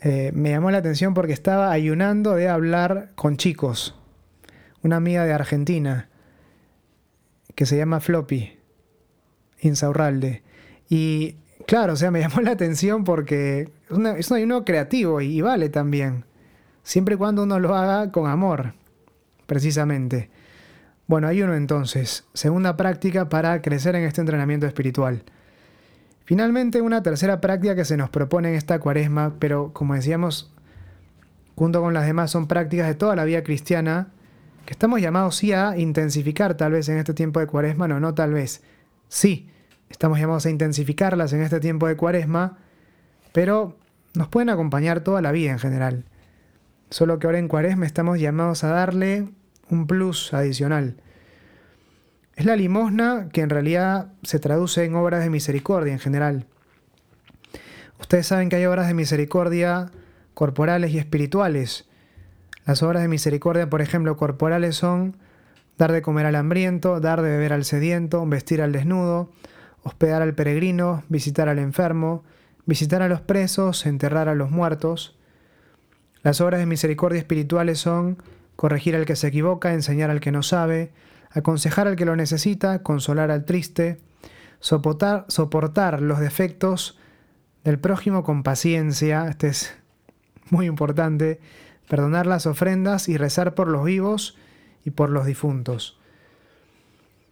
eh, 0.00 0.30
me 0.34 0.50
llamó 0.50 0.70
la 0.70 0.78
atención 0.78 1.14
porque 1.14 1.32
estaba 1.32 1.70
ayunando 1.72 2.34
de 2.34 2.48
hablar 2.48 3.10
con 3.14 3.36
chicos. 3.36 3.94
Una 4.82 4.96
amiga 4.96 5.24
de 5.24 5.32
Argentina 5.32 6.08
que 7.54 7.66
se 7.66 7.76
llama 7.76 7.98
Floppy, 7.98 8.56
Insaurralde. 9.60 10.42
Y 10.88 11.36
claro, 11.66 11.94
o 11.94 11.96
sea, 11.96 12.10
me 12.12 12.20
llamó 12.22 12.40
la 12.40 12.52
atención 12.52 13.02
porque 13.02 13.70
es, 14.16 14.30
un 14.30 14.36
ayuno 14.36 14.64
creativo 14.64 15.20
y, 15.20 15.38
y 15.38 15.40
vale 15.40 15.68
también. 15.68 16.24
Siempre 16.84 17.16
y 17.16 17.18
cuando 17.18 17.42
uno 17.42 17.58
lo 17.58 17.74
haga 17.74 18.12
con 18.12 18.30
amor, 18.30 18.74
precisamente. 19.46 20.30
Bueno, 21.08 21.26
ayuno 21.26 21.54
entonces, 21.54 22.24
segunda 22.34 22.76
práctica 22.76 23.28
para 23.28 23.60
crecer 23.62 23.96
en 23.96 24.04
este 24.04 24.20
entrenamiento 24.20 24.66
espiritual. 24.66 25.24
Finalmente, 26.28 26.82
una 26.82 27.02
tercera 27.02 27.40
práctica 27.40 27.74
que 27.74 27.86
se 27.86 27.96
nos 27.96 28.10
propone 28.10 28.50
en 28.50 28.54
esta 28.54 28.78
cuaresma, 28.80 29.36
pero 29.38 29.72
como 29.72 29.94
decíamos, 29.94 30.52
junto 31.56 31.80
con 31.80 31.94
las 31.94 32.04
demás 32.04 32.30
son 32.30 32.46
prácticas 32.46 32.86
de 32.86 32.94
toda 32.94 33.16
la 33.16 33.24
vida 33.24 33.42
cristiana, 33.42 34.08
que 34.66 34.74
estamos 34.74 35.00
llamados 35.00 35.36
sí 35.36 35.54
a 35.54 35.78
intensificar 35.78 36.54
tal 36.54 36.72
vez 36.72 36.86
en 36.90 36.98
este 36.98 37.14
tiempo 37.14 37.40
de 37.40 37.46
cuaresma, 37.46 37.88
no, 37.88 37.98
no 37.98 38.12
tal 38.12 38.34
vez, 38.34 38.62
sí, 39.08 39.48
estamos 39.88 40.20
llamados 40.20 40.44
a 40.44 40.50
intensificarlas 40.50 41.32
en 41.32 41.40
este 41.40 41.60
tiempo 41.60 41.88
de 41.88 41.96
cuaresma, 41.96 42.58
pero 43.32 43.78
nos 44.12 44.28
pueden 44.28 44.50
acompañar 44.50 45.00
toda 45.00 45.22
la 45.22 45.32
vida 45.32 45.52
en 45.52 45.58
general. 45.58 46.04
Solo 46.90 47.18
que 47.18 47.26
ahora 47.26 47.38
en 47.38 47.48
cuaresma 47.48 47.86
estamos 47.86 48.20
llamados 48.20 48.64
a 48.64 48.68
darle 48.68 49.30
un 49.70 49.86
plus 49.86 50.34
adicional. 50.34 50.98
Es 52.38 52.44
la 52.44 52.54
limosna 52.54 53.30
que 53.32 53.40
en 53.40 53.50
realidad 53.50 54.12
se 54.22 54.38
traduce 54.38 54.84
en 54.84 54.94
obras 54.94 55.24
de 55.24 55.28
misericordia 55.28 55.92
en 55.92 55.98
general. 55.98 56.46
Ustedes 57.98 58.28
saben 58.28 58.48
que 58.48 58.54
hay 58.54 58.64
obras 58.66 58.86
de 58.86 58.94
misericordia 58.94 59.90
corporales 60.34 60.92
y 60.92 60.98
espirituales. 60.98 61.88
Las 62.64 62.84
obras 62.84 63.02
de 63.02 63.08
misericordia, 63.08 63.68
por 63.68 63.82
ejemplo, 63.82 64.16
corporales 64.16 64.76
son 64.76 65.16
dar 65.78 65.90
de 65.90 66.00
comer 66.00 66.26
al 66.26 66.36
hambriento, 66.36 67.00
dar 67.00 67.22
de 67.22 67.30
beber 67.30 67.52
al 67.52 67.64
sediento, 67.64 68.24
vestir 68.24 68.62
al 68.62 68.70
desnudo, 68.70 69.32
hospedar 69.82 70.22
al 70.22 70.36
peregrino, 70.36 71.02
visitar 71.08 71.48
al 71.48 71.58
enfermo, 71.58 72.22
visitar 72.66 73.02
a 73.02 73.08
los 73.08 73.20
presos, 73.20 73.84
enterrar 73.84 74.28
a 74.28 74.36
los 74.36 74.52
muertos. 74.52 75.18
Las 76.22 76.40
obras 76.40 76.60
de 76.60 76.66
misericordia 76.66 77.18
espirituales 77.18 77.80
son 77.80 78.22
corregir 78.54 78.94
al 78.94 79.06
que 79.06 79.16
se 79.16 79.26
equivoca, 79.26 79.74
enseñar 79.74 80.10
al 80.10 80.20
que 80.20 80.30
no 80.30 80.44
sabe, 80.44 80.92
aconsejar 81.30 81.88
al 81.88 81.96
que 81.96 82.04
lo 82.04 82.16
necesita, 82.16 82.82
consolar 82.82 83.30
al 83.30 83.44
triste, 83.44 83.98
soportar, 84.60 85.24
soportar 85.28 86.00
los 86.00 86.20
defectos 86.20 86.98
del 87.64 87.78
prójimo 87.78 88.22
con 88.22 88.42
paciencia, 88.42 89.26
este 89.28 89.48
es 89.48 89.74
muy 90.50 90.66
importante, 90.66 91.40
perdonar 91.88 92.26
las 92.26 92.46
ofrendas 92.46 93.08
y 93.08 93.16
rezar 93.16 93.54
por 93.54 93.68
los 93.68 93.84
vivos 93.84 94.36
y 94.84 94.90
por 94.90 95.10
los 95.10 95.26
difuntos. 95.26 95.98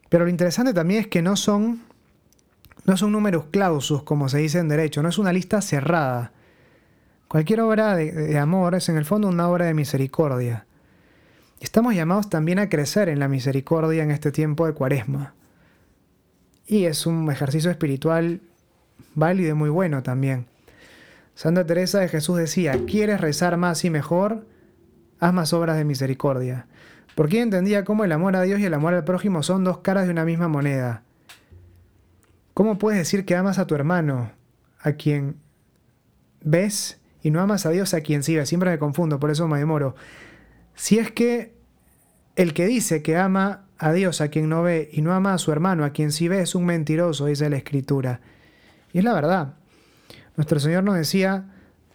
Pero 0.08 0.24
lo 0.24 0.30
interesante 0.30 0.72
también 0.72 1.00
es 1.00 1.06
que 1.08 1.22
no 1.22 1.36
son, 1.36 1.82
no 2.84 2.96
son 2.96 3.12
números 3.12 3.46
clausus, 3.50 4.02
como 4.02 4.28
se 4.28 4.38
dice 4.38 4.58
en 4.58 4.68
derecho, 4.68 5.02
no 5.02 5.08
es 5.08 5.18
una 5.18 5.32
lista 5.32 5.60
cerrada. 5.60 6.32
Cualquier 7.28 7.60
obra 7.60 7.96
de, 7.96 8.38
amor 8.38 8.74
es 8.76 8.88
en 8.88 8.96
el 8.96 9.04
fondo 9.04 9.28
una 9.28 9.48
obra 9.48 9.66
de 9.66 9.74
misericordia. 9.74 10.65
Estamos 11.60 11.94
llamados 11.94 12.28
también 12.28 12.58
a 12.58 12.68
crecer 12.68 13.08
en 13.08 13.18
la 13.18 13.28
misericordia 13.28 14.02
en 14.02 14.10
este 14.10 14.30
tiempo 14.30 14.66
de 14.66 14.74
cuaresma. 14.74 15.34
Y 16.66 16.84
es 16.84 17.06
un 17.06 17.30
ejercicio 17.30 17.70
espiritual 17.70 18.40
válido 19.14 19.50
y 19.50 19.54
muy 19.54 19.70
bueno 19.70 20.02
también. 20.02 20.46
Santa 21.34 21.64
Teresa 21.64 22.00
de 22.00 22.08
Jesús 22.08 22.38
decía, 22.38 22.78
¿quieres 22.86 23.20
rezar 23.20 23.56
más 23.56 23.84
y 23.84 23.90
mejor? 23.90 24.46
Haz 25.20 25.32
más 25.32 25.52
obras 25.52 25.76
de 25.76 25.84
misericordia. 25.84 26.66
Porque 27.14 27.40
entendía 27.40 27.84
cómo 27.84 28.04
el 28.04 28.12
amor 28.12 28.36
a 28.36 28.42
Dios 28.42 28.60
y 28.60 28.64
el 28.64 28.74
amor 28.74 28.94
al 28.94 29.04
prójimo 29.04 29.42
son 29.42 29.64
dos 29.64 29.78
caras 29.78 30.06
de 30.06 30.12
una 30.12 30.24
misma 30.24 30.48
moneda. 30.48 31.02
¿Cómo 32.52 32.78
puedes 32.78 32.98
decir 32.98 33.24
que 33.24 33.36
amas 33.36 33.58
a 33.58 33.66
tu 33.66 33.74
hermano, 33.74 34.32
a 34.80 34.92
quien 34.92 35.36
ves, 36.42 37.00
y 37.22 37.30
no 37.30 37.40
amas 37.40 37.66
a 37.66 37.70
Dios 37.70 37.92
a 37.94 38.00
quien 38.00 38.22
sigue? 38.22 38.44
Siempre 38.46 38.70
me 38.70 38.78
confundo, 38.78 39.18
por 39.18 39.30
eso 39.30 39.46
me 39.46 39.58
demoro. 39.58 39.94
Si 40.76 40.98
es 40.98 41.10
que 41.10 41.54
el 42.36 42.54
que 42.54 42.66
dice 42.66 43.02
que 43.02 43.16
ama 43.16 43.64
a 43.78 43.92
Dios 43.92 44.20
a 44.20 44.28
quien 44.28 44.48
no 44.48 44.62
ve 44.62 44.88
y 44.92 45.02
no 45.02 45.12
ama 45.12 45.34
a 45.34 45.38
su 45.38 45.50
hermano 45.50 45.84
a 45.84 45.90
quien 45.90 46.12
sí 46.12 46.28
ve 46.28 46.40
es 46.40 46.54
un 46.54 46.64
mentiroso, 46.66 47.26
dice 47.26 47.50
la 47.50 47.56
Escritura. 47.56 48.20
Y 48.92 48.98
es 48.98 49.04
la 49.04 49.14
verdad. 49.14 49.54
Nuestro 50.36 50.60
Señor 50.60 50.84
nos 50.84 50.94
decía, 50.94 51.46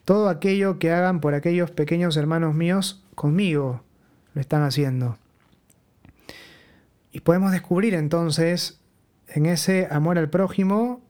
todo 0.03 0.29
aquello 0.29 0.79
que 0.79 0.91
hagan 0.91 1.21
por 1.21 1.33
aquellos 1.33 1.71
pequeños 1.71 2.17
hermanos 2.17 2.55
míos, 2.55 3.03
conmigo 3.15 3.83
lo 4.33 4.41
están 4.41 4.63
haciendo. 4.63 5.17
Y 7.11 7.21
podemos 7.21 7.51
descubrir 7.51 7.93
entonces 7.93 8.79
en 9.27 9.45
ese 9.45 9.87
amor 9.91 10.17
al 10.17 10.29
prójimo 10.29 11.01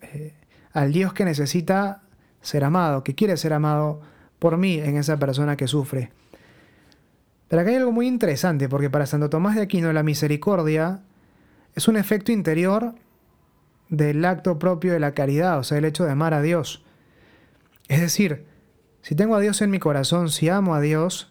eh, 0.00 0.34
al 0.72 0.92
Dios 0.92 1.12
que 1.12 1.24
necesita 1.24 2.02
ser 2.40 2.64
amado, 2.64 3.04
que 3.04 3.14
quiere 3.14 3.36
ser 3.36 3.52
amado 3.52 4.00
por 4.38 4.56
mí 4.56 4.78
en 4.78 4.96
esa 4.96 5.18
persona 5.18 5.56
que 5.56 5.68
sufre. 5.68 6.10
Pero 7.52 7.60
acá 7.60 7.70
hay 7.70 7.76
algo 7.76 7.92
muy 7.92 8.06
interesante, 8.06 8.66
porque 8.66 8.88
para 8.88 9.04
Santo 9.04 9.28
Tomás 9.28 9.56
de 9.56 9.60
Aquino 9.60 9.92
la 9.92 10.02
misericordia 10.02 11.02
es 11.74 11.86
un 11.86 11.98
efecto 11.98 12.32
interior 12.32 12.94
del 13.90 14.24
acto 14.24 14.58
propio 14.58 14.94
de 14.94 15.00
la 15.00 15.12
caridad, 15.12 15.58
o 15.58 15.62
sea, 15.62 15.76
el 15.76 15.84
hecho 15.84 16.06
de 16.06 16.12
amar 16.12 16.32
a 16.32 16.40
Dios. 16.40 16.82
Es 17.88 18.00
decir, 18.00 18.46
si 19.02 19.14
tengo 19.14 19.36
a 19.36 19.40
Dios 19.40 19.60
en 19.60 19.68
mi 19.68 19.78
corazón, 19.80 20.30
si 20.30 20.48
amo 20.48 20.74
a 20.74 20.80
Dios, 20.80 21.30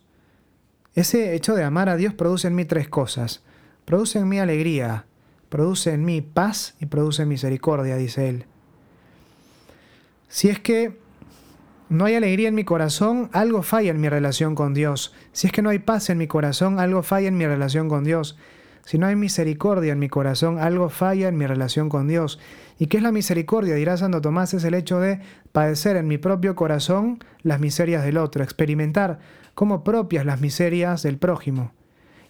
ese 0.93 1.33
hecho 1.33 1.55
de 1.55 1.63
amar 1.63 1.89
a 1.89 1.95
Dios 1.95 2.13
produce 2.13 2.49
en 2.49 2.53
mí 2.53 2.65
tres 2.65 2.87
cosas. 2.87 3.41
Produce 3.85 4.19
en 4.19 4.29
mí 4.29 4.37
alegría, 4.37 5.05
produce 5.49 5.91
en 5.91 6.05
mí 6.05 6.21
paz 6.21 6.75
y 6.79 6.85
produce 6.85 7.25
misericordia, 7.25 7.95
dice 7.95 8.29
él. 8.29 8.45
Si 10.27 10.49
es 10.49 10.59
que 10.59 10.99
no 11.91 12.05
hay 12.05 12.15
alegría 12.15 12.47
en 12.47 12.55
mi 12.55 12.63
corazón, 12.63 13.29
algo 13.33 13.63
falla 13.63 13.91
en 13.91 13.99
mi 13.99 14.07
relación 14.07 14.55
con 14.55 14.73
Dios. 14.73 15.13
Si 15.33 15.47
es 15.47 15.53
que 15.53 15.61
no 15.61 15.69
hay 15.69 15.79
paz 15.79 16.09
en 16.09 16.17
mi 16.17 16.25
corazón, 16.25 16.79
algo 16.79 17.03
falla 17.03 17.27
en 17.27 17.35
mi 17.35 17.45
relación 17.45 17.89
con 17.89 18.05
Dios. 18.05 18.37
Si 18.85 18.97
no 18.97 19.07
hay 19.07 19.17
misericordia 19.17 19.91
en 19.91 19.99
mi 19.99 20.07
corazón, 20.07 20.57
algo 20.57 20.87
falla 20.87 21.27
en 21.27 21.37
mi 21.37 21.45
relación 21.45 21.89
con 21.89 22.07
Dios. 22.07 22.39
¿Y 22.79 22.87
qué 22.87 22.95
es 22.95 23.03
la 23.03 23.11
misericordia? 23.11 23.75
Dirá 23.75 23.97
Santo 23.97 24.21
Tomás, 24.21 24.53
es 24.53 24.63
el 24.63 24.73
hecho 24.73 25.01
de 25.01 25.19
padecer 25.51 25.97
en 25.97 26.07
mi 26.07 26.17
propio 26.17 26.55
corazón 26.55 27.19
las 27.43 27.59
miserias 27.59 28.05
del 28.05 28.15
otro, 28.15 28.41
experimentar 28.41 29.19
como 29.53 29.83
propias 29.83 30.25
las 30.25 30.39
miserias 30.39 31.03
del 31.03 31.17
prójimo. 31.17 31.73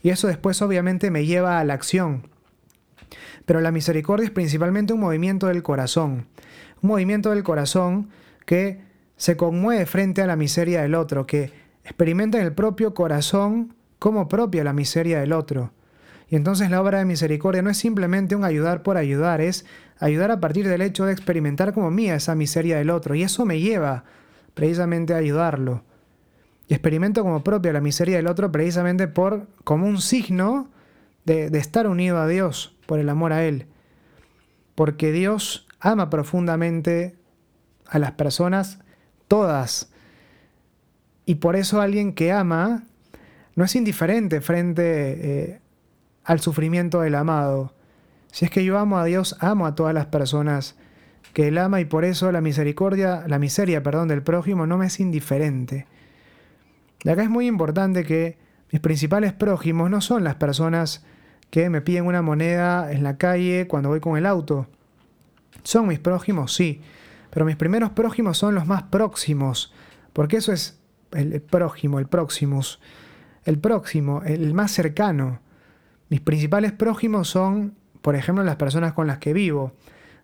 Y 0.02 0.10
eso 0.10 0.28
después 0.28 0.60
obviamente 0.64 1.12
me 1.12 1.28
lleva 1.28 1.60
a 1.60 1.66
la 1.66 1.76
acción. 1.76 2.30
Pero 3.46 3.62
la 3.62 3.72
misericordia 3.72 4.26
es 4.26 4.32
principalmente 4.32 4.94
un 4.94 5.02
movimiento 5.02 5.46
del 5.46 5.62
corazón. 5.62 6.26
Un 6.82 6.90
movimiento 6.90 7.30
del 7.30 7.44
corazón 7.44 8.10
que 8.48 8.90
se 9.22 9.38
conmueve 9.38 9.86
frente 9.86 10.24
a 10.24 10.26
la 10.26 10.36
miseria 10.36 10.82
del 10.82 10.96
otro, 10.96 11.28
que 11.28 11.52
experimenta 11.84 12.40
en 12.40 12.44
el 12.44 12.54
propio 12.54 12.96
corazón 12.96 13.76
como 14.00 14.28
propia 14.28 14.64
la 14.64 14.74
miseria 14.74 15.20
del 15.20 15.32
otro. 15.32 15.74
Y 16.28 16.36
entonces 16.36 16.72
la 16.72 16.82
obra 16.82 16.98
de 16.98 17.06
misericordia 17.06 17.62
no 17.62 17.70
es 17.70 17.78
simplemente 17.78 18.36
un 18.36 18.44
ayudar 18.44 18.82
por 18.82 18.98
ayudar, 18.98 19.40
es 19.40 19.64
ayudar 20.00 20.32
a 20.32 20.40
partir 20.40 20.68
del 20.68 20.82
hecho 20.82 21.06
de 21.06 21.14
experimentar 21.14 21.72
como 21.72 21.92
mía 21.92 22.16
esa 22.16 22.34
miseria 22.34 22.80
del 22.80 22.90
otro. 22.90 23.14
Y 23.14 23.22
eso 23.22 23.46
me 23.46 23.60
lleva 23.60 24.06
precisamente 24.56 25.14
a 25.14 25.18
ayudarlo. 25.18 25.84
Y 26.68 26.74
experimento 26.74 27.22
como 27.22 27.44
propia 27.44 27.74
la 27.74 27.80
miseria 27.80 28.18
del 28.18 28.26
otro 28.26 28.52
precisamente 28.52 29.08
por 29.08 29.46
como 29.64 29.86
un 29.86 30.02
signo 30.02 30.68
de, 31.26 31.52
de 31.52 31.60
estar 31.60 31.86
unido 31.86 32.18
a 32.18 32.26
Dios, 32.28 32.76
por 32.88 32.98
el 32.98 33.08
amor 33.08 33.34
a 33.34 33.46
Él. 33.46 33.68
Porque 34.74 35.12
Dios 35.12 35.68
ama 35.80 36.10
profundamente 36.10 37.18
a 37.86 38.00
las 38.00 38.14
personas, 38.14 38.80
todas. 39.32 39.90
Y 41.26 41.36
por 41.36 41.56
eso 41.56 41.80
alguien 41.80 42.12
que 42.12 42.34
ama 42.34 42.84
no 43.56 43.64
es 43.64 43.78
indiferente 43.78 44.42
frente 44.42 44.84
eh, 44.84 45.62
al 46.26 46.42
sufrimiento 46.42 47.00
del 47.00 47.16
amado. 47.16 47.74
Si 48.30 48.44
es 48.44 48.52
que 48.52 48.66
yo 48.66 48.78
amo 48.78 48.98
a 48.98 49.06
Dios, 49.06 49.38
amo 49.40 49.68
a 49.68 49.74
todas 49.74 49.94
las 49.94 50.08
personas 50.08 50.76
que 51.32 51.48
Él 51.48 51.60
ama 51.60 51.80
y 51.80 51.86
por 51.86 52.04
eso 52.04 52.30
la 52.34 52.42
misericordia, 52.42 53.24
la 53.26 53.40
miseria, 53.40 53.82
perdón, 53.82 54.10
del 54.10 54.22
prójimo 54.22 54.68
no 54.68 54.78
me 54.78 54.88
es 54.88 55.00
indiferente. 55.00 55.88
De 57.06 57.12
acá 57.14 57.24
es 57.24 57.30
muy 57.30 57.48
importante 57.48 58.04
que 58.04 58.38
mis 58.70 58.82
principales 58.82 59.32
prójimos 59.32 59.90
no 59.90 60.02
son 60.02 60.26
las 60.26 60.36
personas 60.36 61.06
que 61.50 61.70
me 61.70 61.80
piden 61.80 62.06
una 62.06 62.22
moneda 62.22 62.92
en 62.92 63.02
la 63.02 63.16
calle 63.16 63.66
cuando 63.70 63.88
voy 63.88 64.02
con 64.02 64.18
el 64.18 64.26
auto. 64.26 64.68
Son 65.64 65.88
mis 65.88 66.00
prójimos, 66.00 66.54
sí, 66.54 66.82
pero 67.32 67.46
mis 67.46 67.56
primeros 67.56 67.92
prójimos 67.92 68.38
son 68.38 68.54
los 68.54 68.68
más 68.68 68.84
próximos, 68.84 69.74
porque 70.14 70.38
eso 70.38 70.54
es 70.54 70.80
el 71.14 71.42
prójimo, 71.42 72.00
el 72.00 72.08
próximus, 72.08 72.80
el 73.46 73.58
próximo, 73.58 74.22
el 74.24 74.54
más 74.54 74.72
cercano. 74.72 75.40
Mis 76.10 76.22
principales 76.22 76.74
prójimos 76.74 77.30
son, 77.30 77.76
por 78.02 78.16
ejemplo, 78.16 78.44
las 78.44 78.58
personas 78.58 78.94
con 78.94 79.08
las 79.08 79.18
que 79.18 79.34
vivo. 79.34 79.74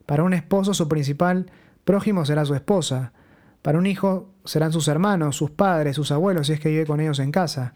Para 0.06 0.24
un 0.24 0.34
esposo 0.34 0.74
su 0.74 0.88
principal 0.88 1.50
prójimo 1.84 2.26
será 2.26 2.46
su 2.46 2.54
esposa. 2.56 3.13
Para 3.62 3.78
un 3.78 3.88
hijo 3.88 4.30
serán 4.46 4.72
sus 4.72 4.88
hermanos, 4.88 5.36
sus 5.36 5.52
padres, 5.52 5.96
sus 5.96 6.12
abuelos, 6.12 6.48
si 6.48 6.54
es 6.54 6.60
que 6.60 6.70
vive 6.70 6.86
con 6.86 7.00
ellos 7.00 7.20
en 7.20 7.32
casa. 7.32 7.74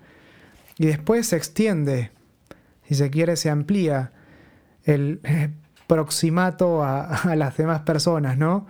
Y 0.77 0.85
después 0.85 1.27
se 1.27 1.37
extiende, 1.37 2.11
si 2.83 2.95
se 2.95 3.09
quiere, 3.09 3.35
se 3.35 3.49
amplía 3.49 4.11
el 4.83 5.21
proximato 5.87 6.83
a, 6.83 7.05
a 7.05 7.35
las 7.35 7.57
demás 7.57 7.81
personas, 7.81 8.37
¿no? 8.37 8.67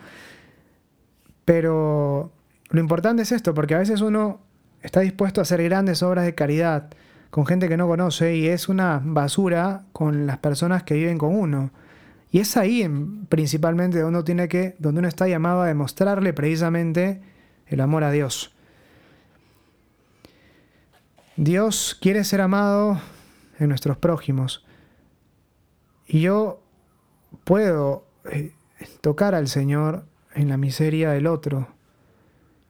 Pero 1.45 2.31
lo 2.69 2.79
importante 2.79 3.23
es 3.23 3.31
esto, 3.31 3.53
porque 3.53 3.75
a 3.75 3.79
veces 3.79 4.01
uno 4.01 4.39
está 4.81 5.01
dispuesto 5.01 5.41
a 5.41 5.43
hacer 5.43 5.63
grandes 5.63 6.03
obras 6.03 6.25
de 6.25 6.35
caridad, 6.35 6.89
con 7.29 7.45
gente 7.45 7.69
que 7.69 7.77
no 7.77 7.87
conoce 7.87 8.35
y 8.35 8.47
es 8.47 8.67
una 8.69 9.01
basura 9.03 9.83
con 9.93 10.27
las 10.27 10.37
personas 10.39 10.83
que 10.83 10.95
viven 10.95 11.17
con 11.17 11.35
uno. 11.35 11.71
Y 12.31 12.39
es 12.39 12.55
ahí 12.57 12.87
principalmente 13.29 13.99
donde 13.99 14.17
uno 14.17 14.23
tiene 14.23 14.47
que, 14.47 14.75
donde 14.79 14.99
uno 14.99 15.07
está 15.07 15.27
llamado 15.27 15.61
a 15.61 15.67
demostrarle 15.67 16.33
precisamente 16.33 17.21
el 17.67 17.81
amor 17.81 18.03
a 18.03 18.11
Dios. 18.11 18.53
Dios 21.37 21.97
quiere 21.99 22.23
ser 22.23 22.41
amado 22.41 23.01
en 23.59 23.69
nuestros 23.69 23.97
prójimos. 23.97 24.65
Y 26.05 26.21
yo 26.21 26.61
puedo 27.45 28.05
eh, 28.25 28.53
tocar 28.99 29.35
al 29.35 29.47
Señor 29.47 30.05
en 30.33 30.49
la 30.49 30.57
miseria 30.57 31.11
del 31.11 31.27
otro. 31.27 31.67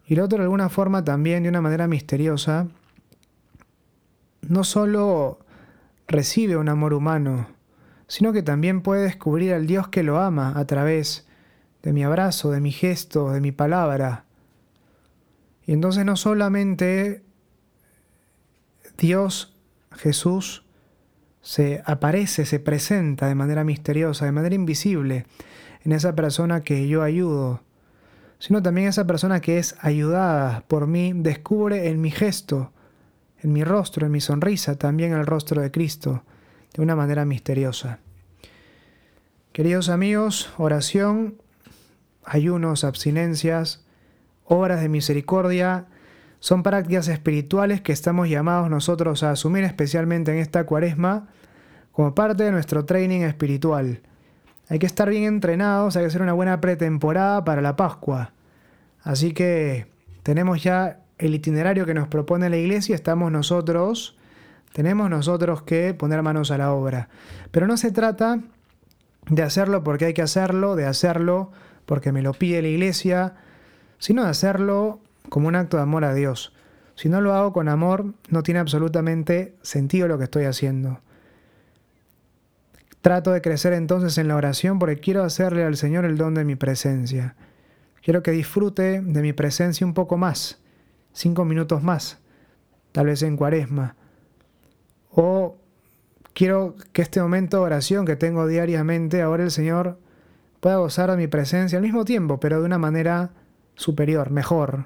Y 0.06 0.13
el 0.13 0.21
otro 0.21 0.39
de 0.39 0.43
alguna 0.43 0.69
forma 0.69 1.04
también, 1.04 1.43
de 1.43 1.50
una 1.50 1.62
manera 1.62 1.88
misteriosa, 1.88 2.67
no 4.41 4.63
solo 4.63 5.39
recibe 6.08 6.58
un 6.58 6.69
amor 6.69 6.93
humano, 6.93 7.47
sino 8.08 8.34
que 8.34 8.43
también 8.43 8.82
puede 8.82 9.04
descubrir 9.04 9.54
al 9.54 9.67
Dios 9.67 9.88
que 9.88 10.04
lo 10.04 10.19
ama 10.19 10.54
a 10.58 10.65
través 10.65 11.28
de 11.84 11.93
mi 11.93 12.04
abrazo, 12.04 12.52
de 12.52 12.60
mi 12.60 12.71
gesto, 12.71 13.32
de 13.32 13.41
mi 13.41 13.52
palabra. 13.52 14.26
Y 15.65 15.74
entonces 15.74 16.04
no 16.04 16.15
solamente 16.15 17.24
Dios, 18.97 19.56
Jesús, 19.91 20.65
se 21.41 21.82
aparece, 21.86 22.45
se 22.45 22.60
presenta 22.60 23.28
de 23.28 23.36
manera 23.36 23.63
misteriosa, 23.63 24.26
de 24.26 24.32
manera 24.32 24.56
invisible 24.56 25.26
en 25.84 25.91
esa 25.91 26.15
persona 26.15 26.62
que 26.62 26.88
yo 26.88 27.04
ayudo, 27.04 27.62
sino 28.39 28.62
también 28.62 28.88
esa 28.88 29.06
persona 29.06 29.39
que 29.39 29.58
es 29.58 29.76
ayudada 29.82 30.63
por 30.67 30.88
mí 30.88 31.13
descubre 31.15 31.89
en 31.89 32.02
mi 32.02 32.12
gesto, 32.12 32.72
en 33.39 33.54
mi 33.54 33.63
rostro, 33.63 34.06
en 34.06 34.12
mi 34.12 34.22
sonrisa, 34.22 34.78
también 34.78 35.13
el 35.13 35.26
rostro 35.26 35.62
de 35.62 35.72
Cristo, 35.72 36.24
de 36.74 36.82
una 36.82 36.96
manera 36.96 37.26
misteriosa. 37.26 38.00
Queridos 39.52 39.89
amigos, 39.89 40.54
oración 40.58 41.36
ayunos, 42.24 42.84
abstinencias, 42.84 43.84
obras 44.46 44.82
de 44.82 44.89
misericordia, 44.89 45.88
son 46.39 46.63
prácticas 46.63 47.08
espirituales 47.08 47.82
que 47.82 47.91
estamos 47.91 48.30
llamados 48.30 48.70
nosotros 48.70 49.24
a 49.24 49.32
asumir 49.32 49.63
especialmente 49.63 50.32
en 50.32 50.39
esta 50.39 50.65
cuaresma 50.65 51.30
como 51.91 52.15
parte 52.15 52.44
de 52.44 52.52
nuestro 52.52 52.86
training 52.86 53.22
espiritual. 53.22 54.02
Hay 54.72 54.80
que 54.80 54.86
estar 54.86 55.10
bien 55.10 55.26
entrenados, 55.26 55.98
hay 55.98 56.04
que 56.04 56.08
hacer 56.08 56.22
una 56.22 56.32
buena 56.32 56.62
pretemporada 56.62 57.44
para 57.44 57.62
la 57.62 57.76
Pascua. 57.76 58.32
Así 59.04 59.34
que 59.34 59.88
tenemos 60.24 60.64
ya 60.64 61.02
el 61.18 61.36
itinerario 61.36 61.86
que 61.86 61.94
nos 61.94 62.08
propone 62.08 62.50
la 62.50 62.56
iglesia, 62.56 62.96
estamos 62.96 63.34
nosotros, 63.34 64.16
tenemos 64.72 65.10
nosotros 65.10 65.64
que 65.64 65.94
poner 65.94 66.22
manos 66.22 66.52
a 66.52 66.58
la 66.58 66.72
obra. 66.72 67.10
Pero 67.52 67.68
no 67.68 67.76
se 67.76 67.92
trata 67.92 68.40
de 69.30 69.44
hacerlo 69.44 69.84
porque 69.84 70.06
hay 70.06 70.14
que 70.14 70.22
hacerlo, 70.22 70.78
de 70.78 70.86
hacerlo 70.86 71.52
porque 71.86 72.14
me 72.14 72.22
lo 72.22 72.32
pide 72.32 72.62
la 72.62 72.70
iglesia, 72.70 73.34
sino 73.98 74.24
de 74.24 74.30
hacerlo 74.30 75.02
como 75.28 75.50
un 75.50 75.56
acto 75.56 75.76
de 75.76 75.84
amor 75.84 76.06
a 76.06 76.14
Dios. 76.14 76.54
Si 76.96 77.10
no 77.10 77.20
lo 77.20 77.34
hago 77.34 77.52
con 77.52 77.68
amor, 77.68 78.14
no 78.30 78.42
tiene 78.42 78.62
absolutamente 78.62 79.54
sentido 79.64 80.08
lo 80.08 80.18
que 80.18 80.24
estoy 80.24 80.46
haciendo. 80.46 81.02
Trato 83.02 83.32
de 83.32 83.42
crecer 83.42 83.74
entonces 83.74 84.18
en 84.20 84.28
la 84.28 84.36
oración 84.36 84.78
porque 84.78 85.00
quiero 85.00 85.24
hacerle 85.24 85.64
al 85.64 85.76
Señor 85.76 86.06
el 86.06 86.18
don 86.18 86.36
de 86.36 86.46
mi 86.46 86.56
presencia. 86.56 87.36
Quiero 88.04 88.22
que 88.22 88.32
disfrute 88.32 89.02
de 89.02 89.22
mi 89.22 89.34
presencia 89.34 89.86
un 89.86 89.96
poco 89.96 90.18
más, 90.18 90.62
cinco 91.12 91.44
minutos 91.44 91.82
más, 91.82 92.20
tal 92.92 93.08
vez 93.08 93.24
en 93.24 93.38
cuaresma. 93.38 93.96
O 95.10 95.58
quiero 96.34 96.76
que 96.94 97.02
este 97.02 97.22
momento 97.22 97.58
de 97.58 97.64
oración 97.64 98.06
que 98.06 98.16
tengo 98.16 98.46
diariamente, 98.46 99.22
ahora 99.22 99.44
el 99.44 99.52
Señor 99.52 99.98
pueda 100.60 100.78
gozar 100.78 101.10
de 101.10 101.18
mi 101.18 101.28
presencia 101.28 101.78
al 101.78 101.84
mismo 101.84 102.06
tiempo, 102.06 102.40
pero 102.40 102.60
de 102.60 102.66
una 102.66 102.78
manera 102.78 103.32
superior, 103.76 104.30
mejor. 104.30 104.86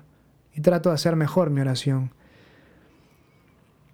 Y 0.53 0.61
trato 0.61 0.89
de 0.89 0.95
hacer 0.95 1.17
mejor 1.17 1.49
mi 1.49 1.59
oración. 1.59 2.11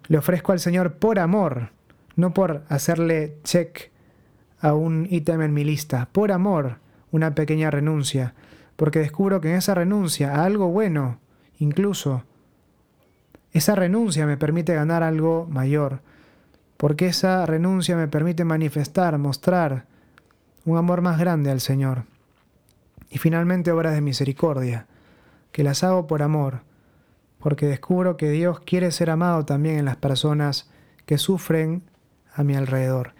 Le 0.06 0.18
ofrezco 0.18 0.52
al 0.52 0.60
Señor 0.60 0.94
por 0.94 1.18
amor, 1.18 1.70
no 2.14 2.34
por 2.34 2.62
hacerle 2.68 3.38
check 3.42 3.91
a 4.62 4.74
un 4.74 5.06
ítem 5.10 5.42
en 5.42 5.52
mi 5.52 5.64
lista, 5.64 6.08
por 6.12 6.32
amor, 6.32 6.78
una 7.10 7.34
pequeña 7.34 7.70
renuncia, 7.70 8.32
porque 8.76 9.00
descubro 9.00 9.40
que 9.40 9.50
en 9.50 9.56
esa 9.56 9.74
renuncia 9.74 10.36
a 10.36 10.44
algo 10.44 10.68
bueno, 10.68 11.18
incluso, 11.58 12.22
esa 13.52 13.74
renuncia 13.74 14.24
me 14.24 14.38
permite 14.38 14.74
ganar 14.74 15.02
algo 15.02 15.46
mayor, 15.50 16.00
porque 16.76 17.06
esa 17.06 17.44
renuncia 17.44 17.96
me 17.96 18.08
permite 18.08 18.44
manifestar, 18.44 19.18
mostrar 19.18 19.84
un 20.64 20.78
amor 20.78 21.02
más 21.02 21.18
grande 21.18 21.50
al 21.50 21.60
Señor. 21.60 22.04
Y 23.10 23.18
finalmente 23.18 23.72
obras 23.72 23.94
de 23.94 24.00
misericordia, 24.00 24.86
que 25.50 25.64
las 25.64 25.84
hago 25.84 26.06
por 26.06 26.22
amor, 26.22 26.60
porque 27.40 27.66
descubro 27.66 28.16
que 28.16 28.30
Dios 28.30 28.60
quiere 28.60 28.90
ser 28.92 29.10
amado 29.10 29.44
también 29.44 29.78
en 29.78 29.84
las 29.84 29.96
personas 29.96 30.70
que 31.04 31.18
sufren 31.18 31.82
a 32.34 32.44
mi 32.44 32.54
alrededor. 32.54 33.14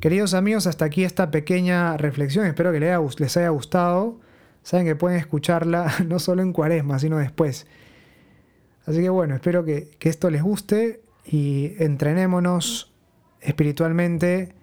Queridos 0.00 0.34
amigos, 0.34 0.66
hasta 0.66 0.84
aquí 0.84 1.04
esta 1.04 1.30
pequeña 1.30 1.96
reflexión. 1.96 2.46
Espero 2.46 2.72
que 2.72 2.80
les 2.80 3.36
haya 3.36 3.48
gustado. 3.48 4.20
Saben 4.62 4.86
que 4.86 4.96
pueden 4.96 5.18
escucharla 5.18 5.92
no 6.06 6.18
solo 6.18 6.42
en 6.42 6.52
cuaresma, 6.52 6.98
sino 6.98 7.18
después. 7.18 7.66
Así 8.86 9.00
que 9.00 9.08
bueno, 9.08 9.34
espero 9.34 9.64
que, 9.64 9.96
esto 10.00 10.30
les 10.30 10.42
guste 10.42 11.02
y 11.24 11.74
entrenémonos 11.78 12.92
espiritualmente 13.40 14.54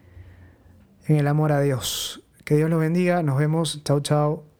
en 1.07 1.17
el 1.17 1.27
amor 1.27 1.51
a 1.51 1.61
Dios. 1.61 2.23
Que 2.45 2.55
Dios 2.55 2.69
los 2.69 2.79
bendiga. 2.79 3.21
Nos 3.23 3.37
vemos. 3.37 3.81
Chao, 3.83 3.99
chao. 3.99 4.52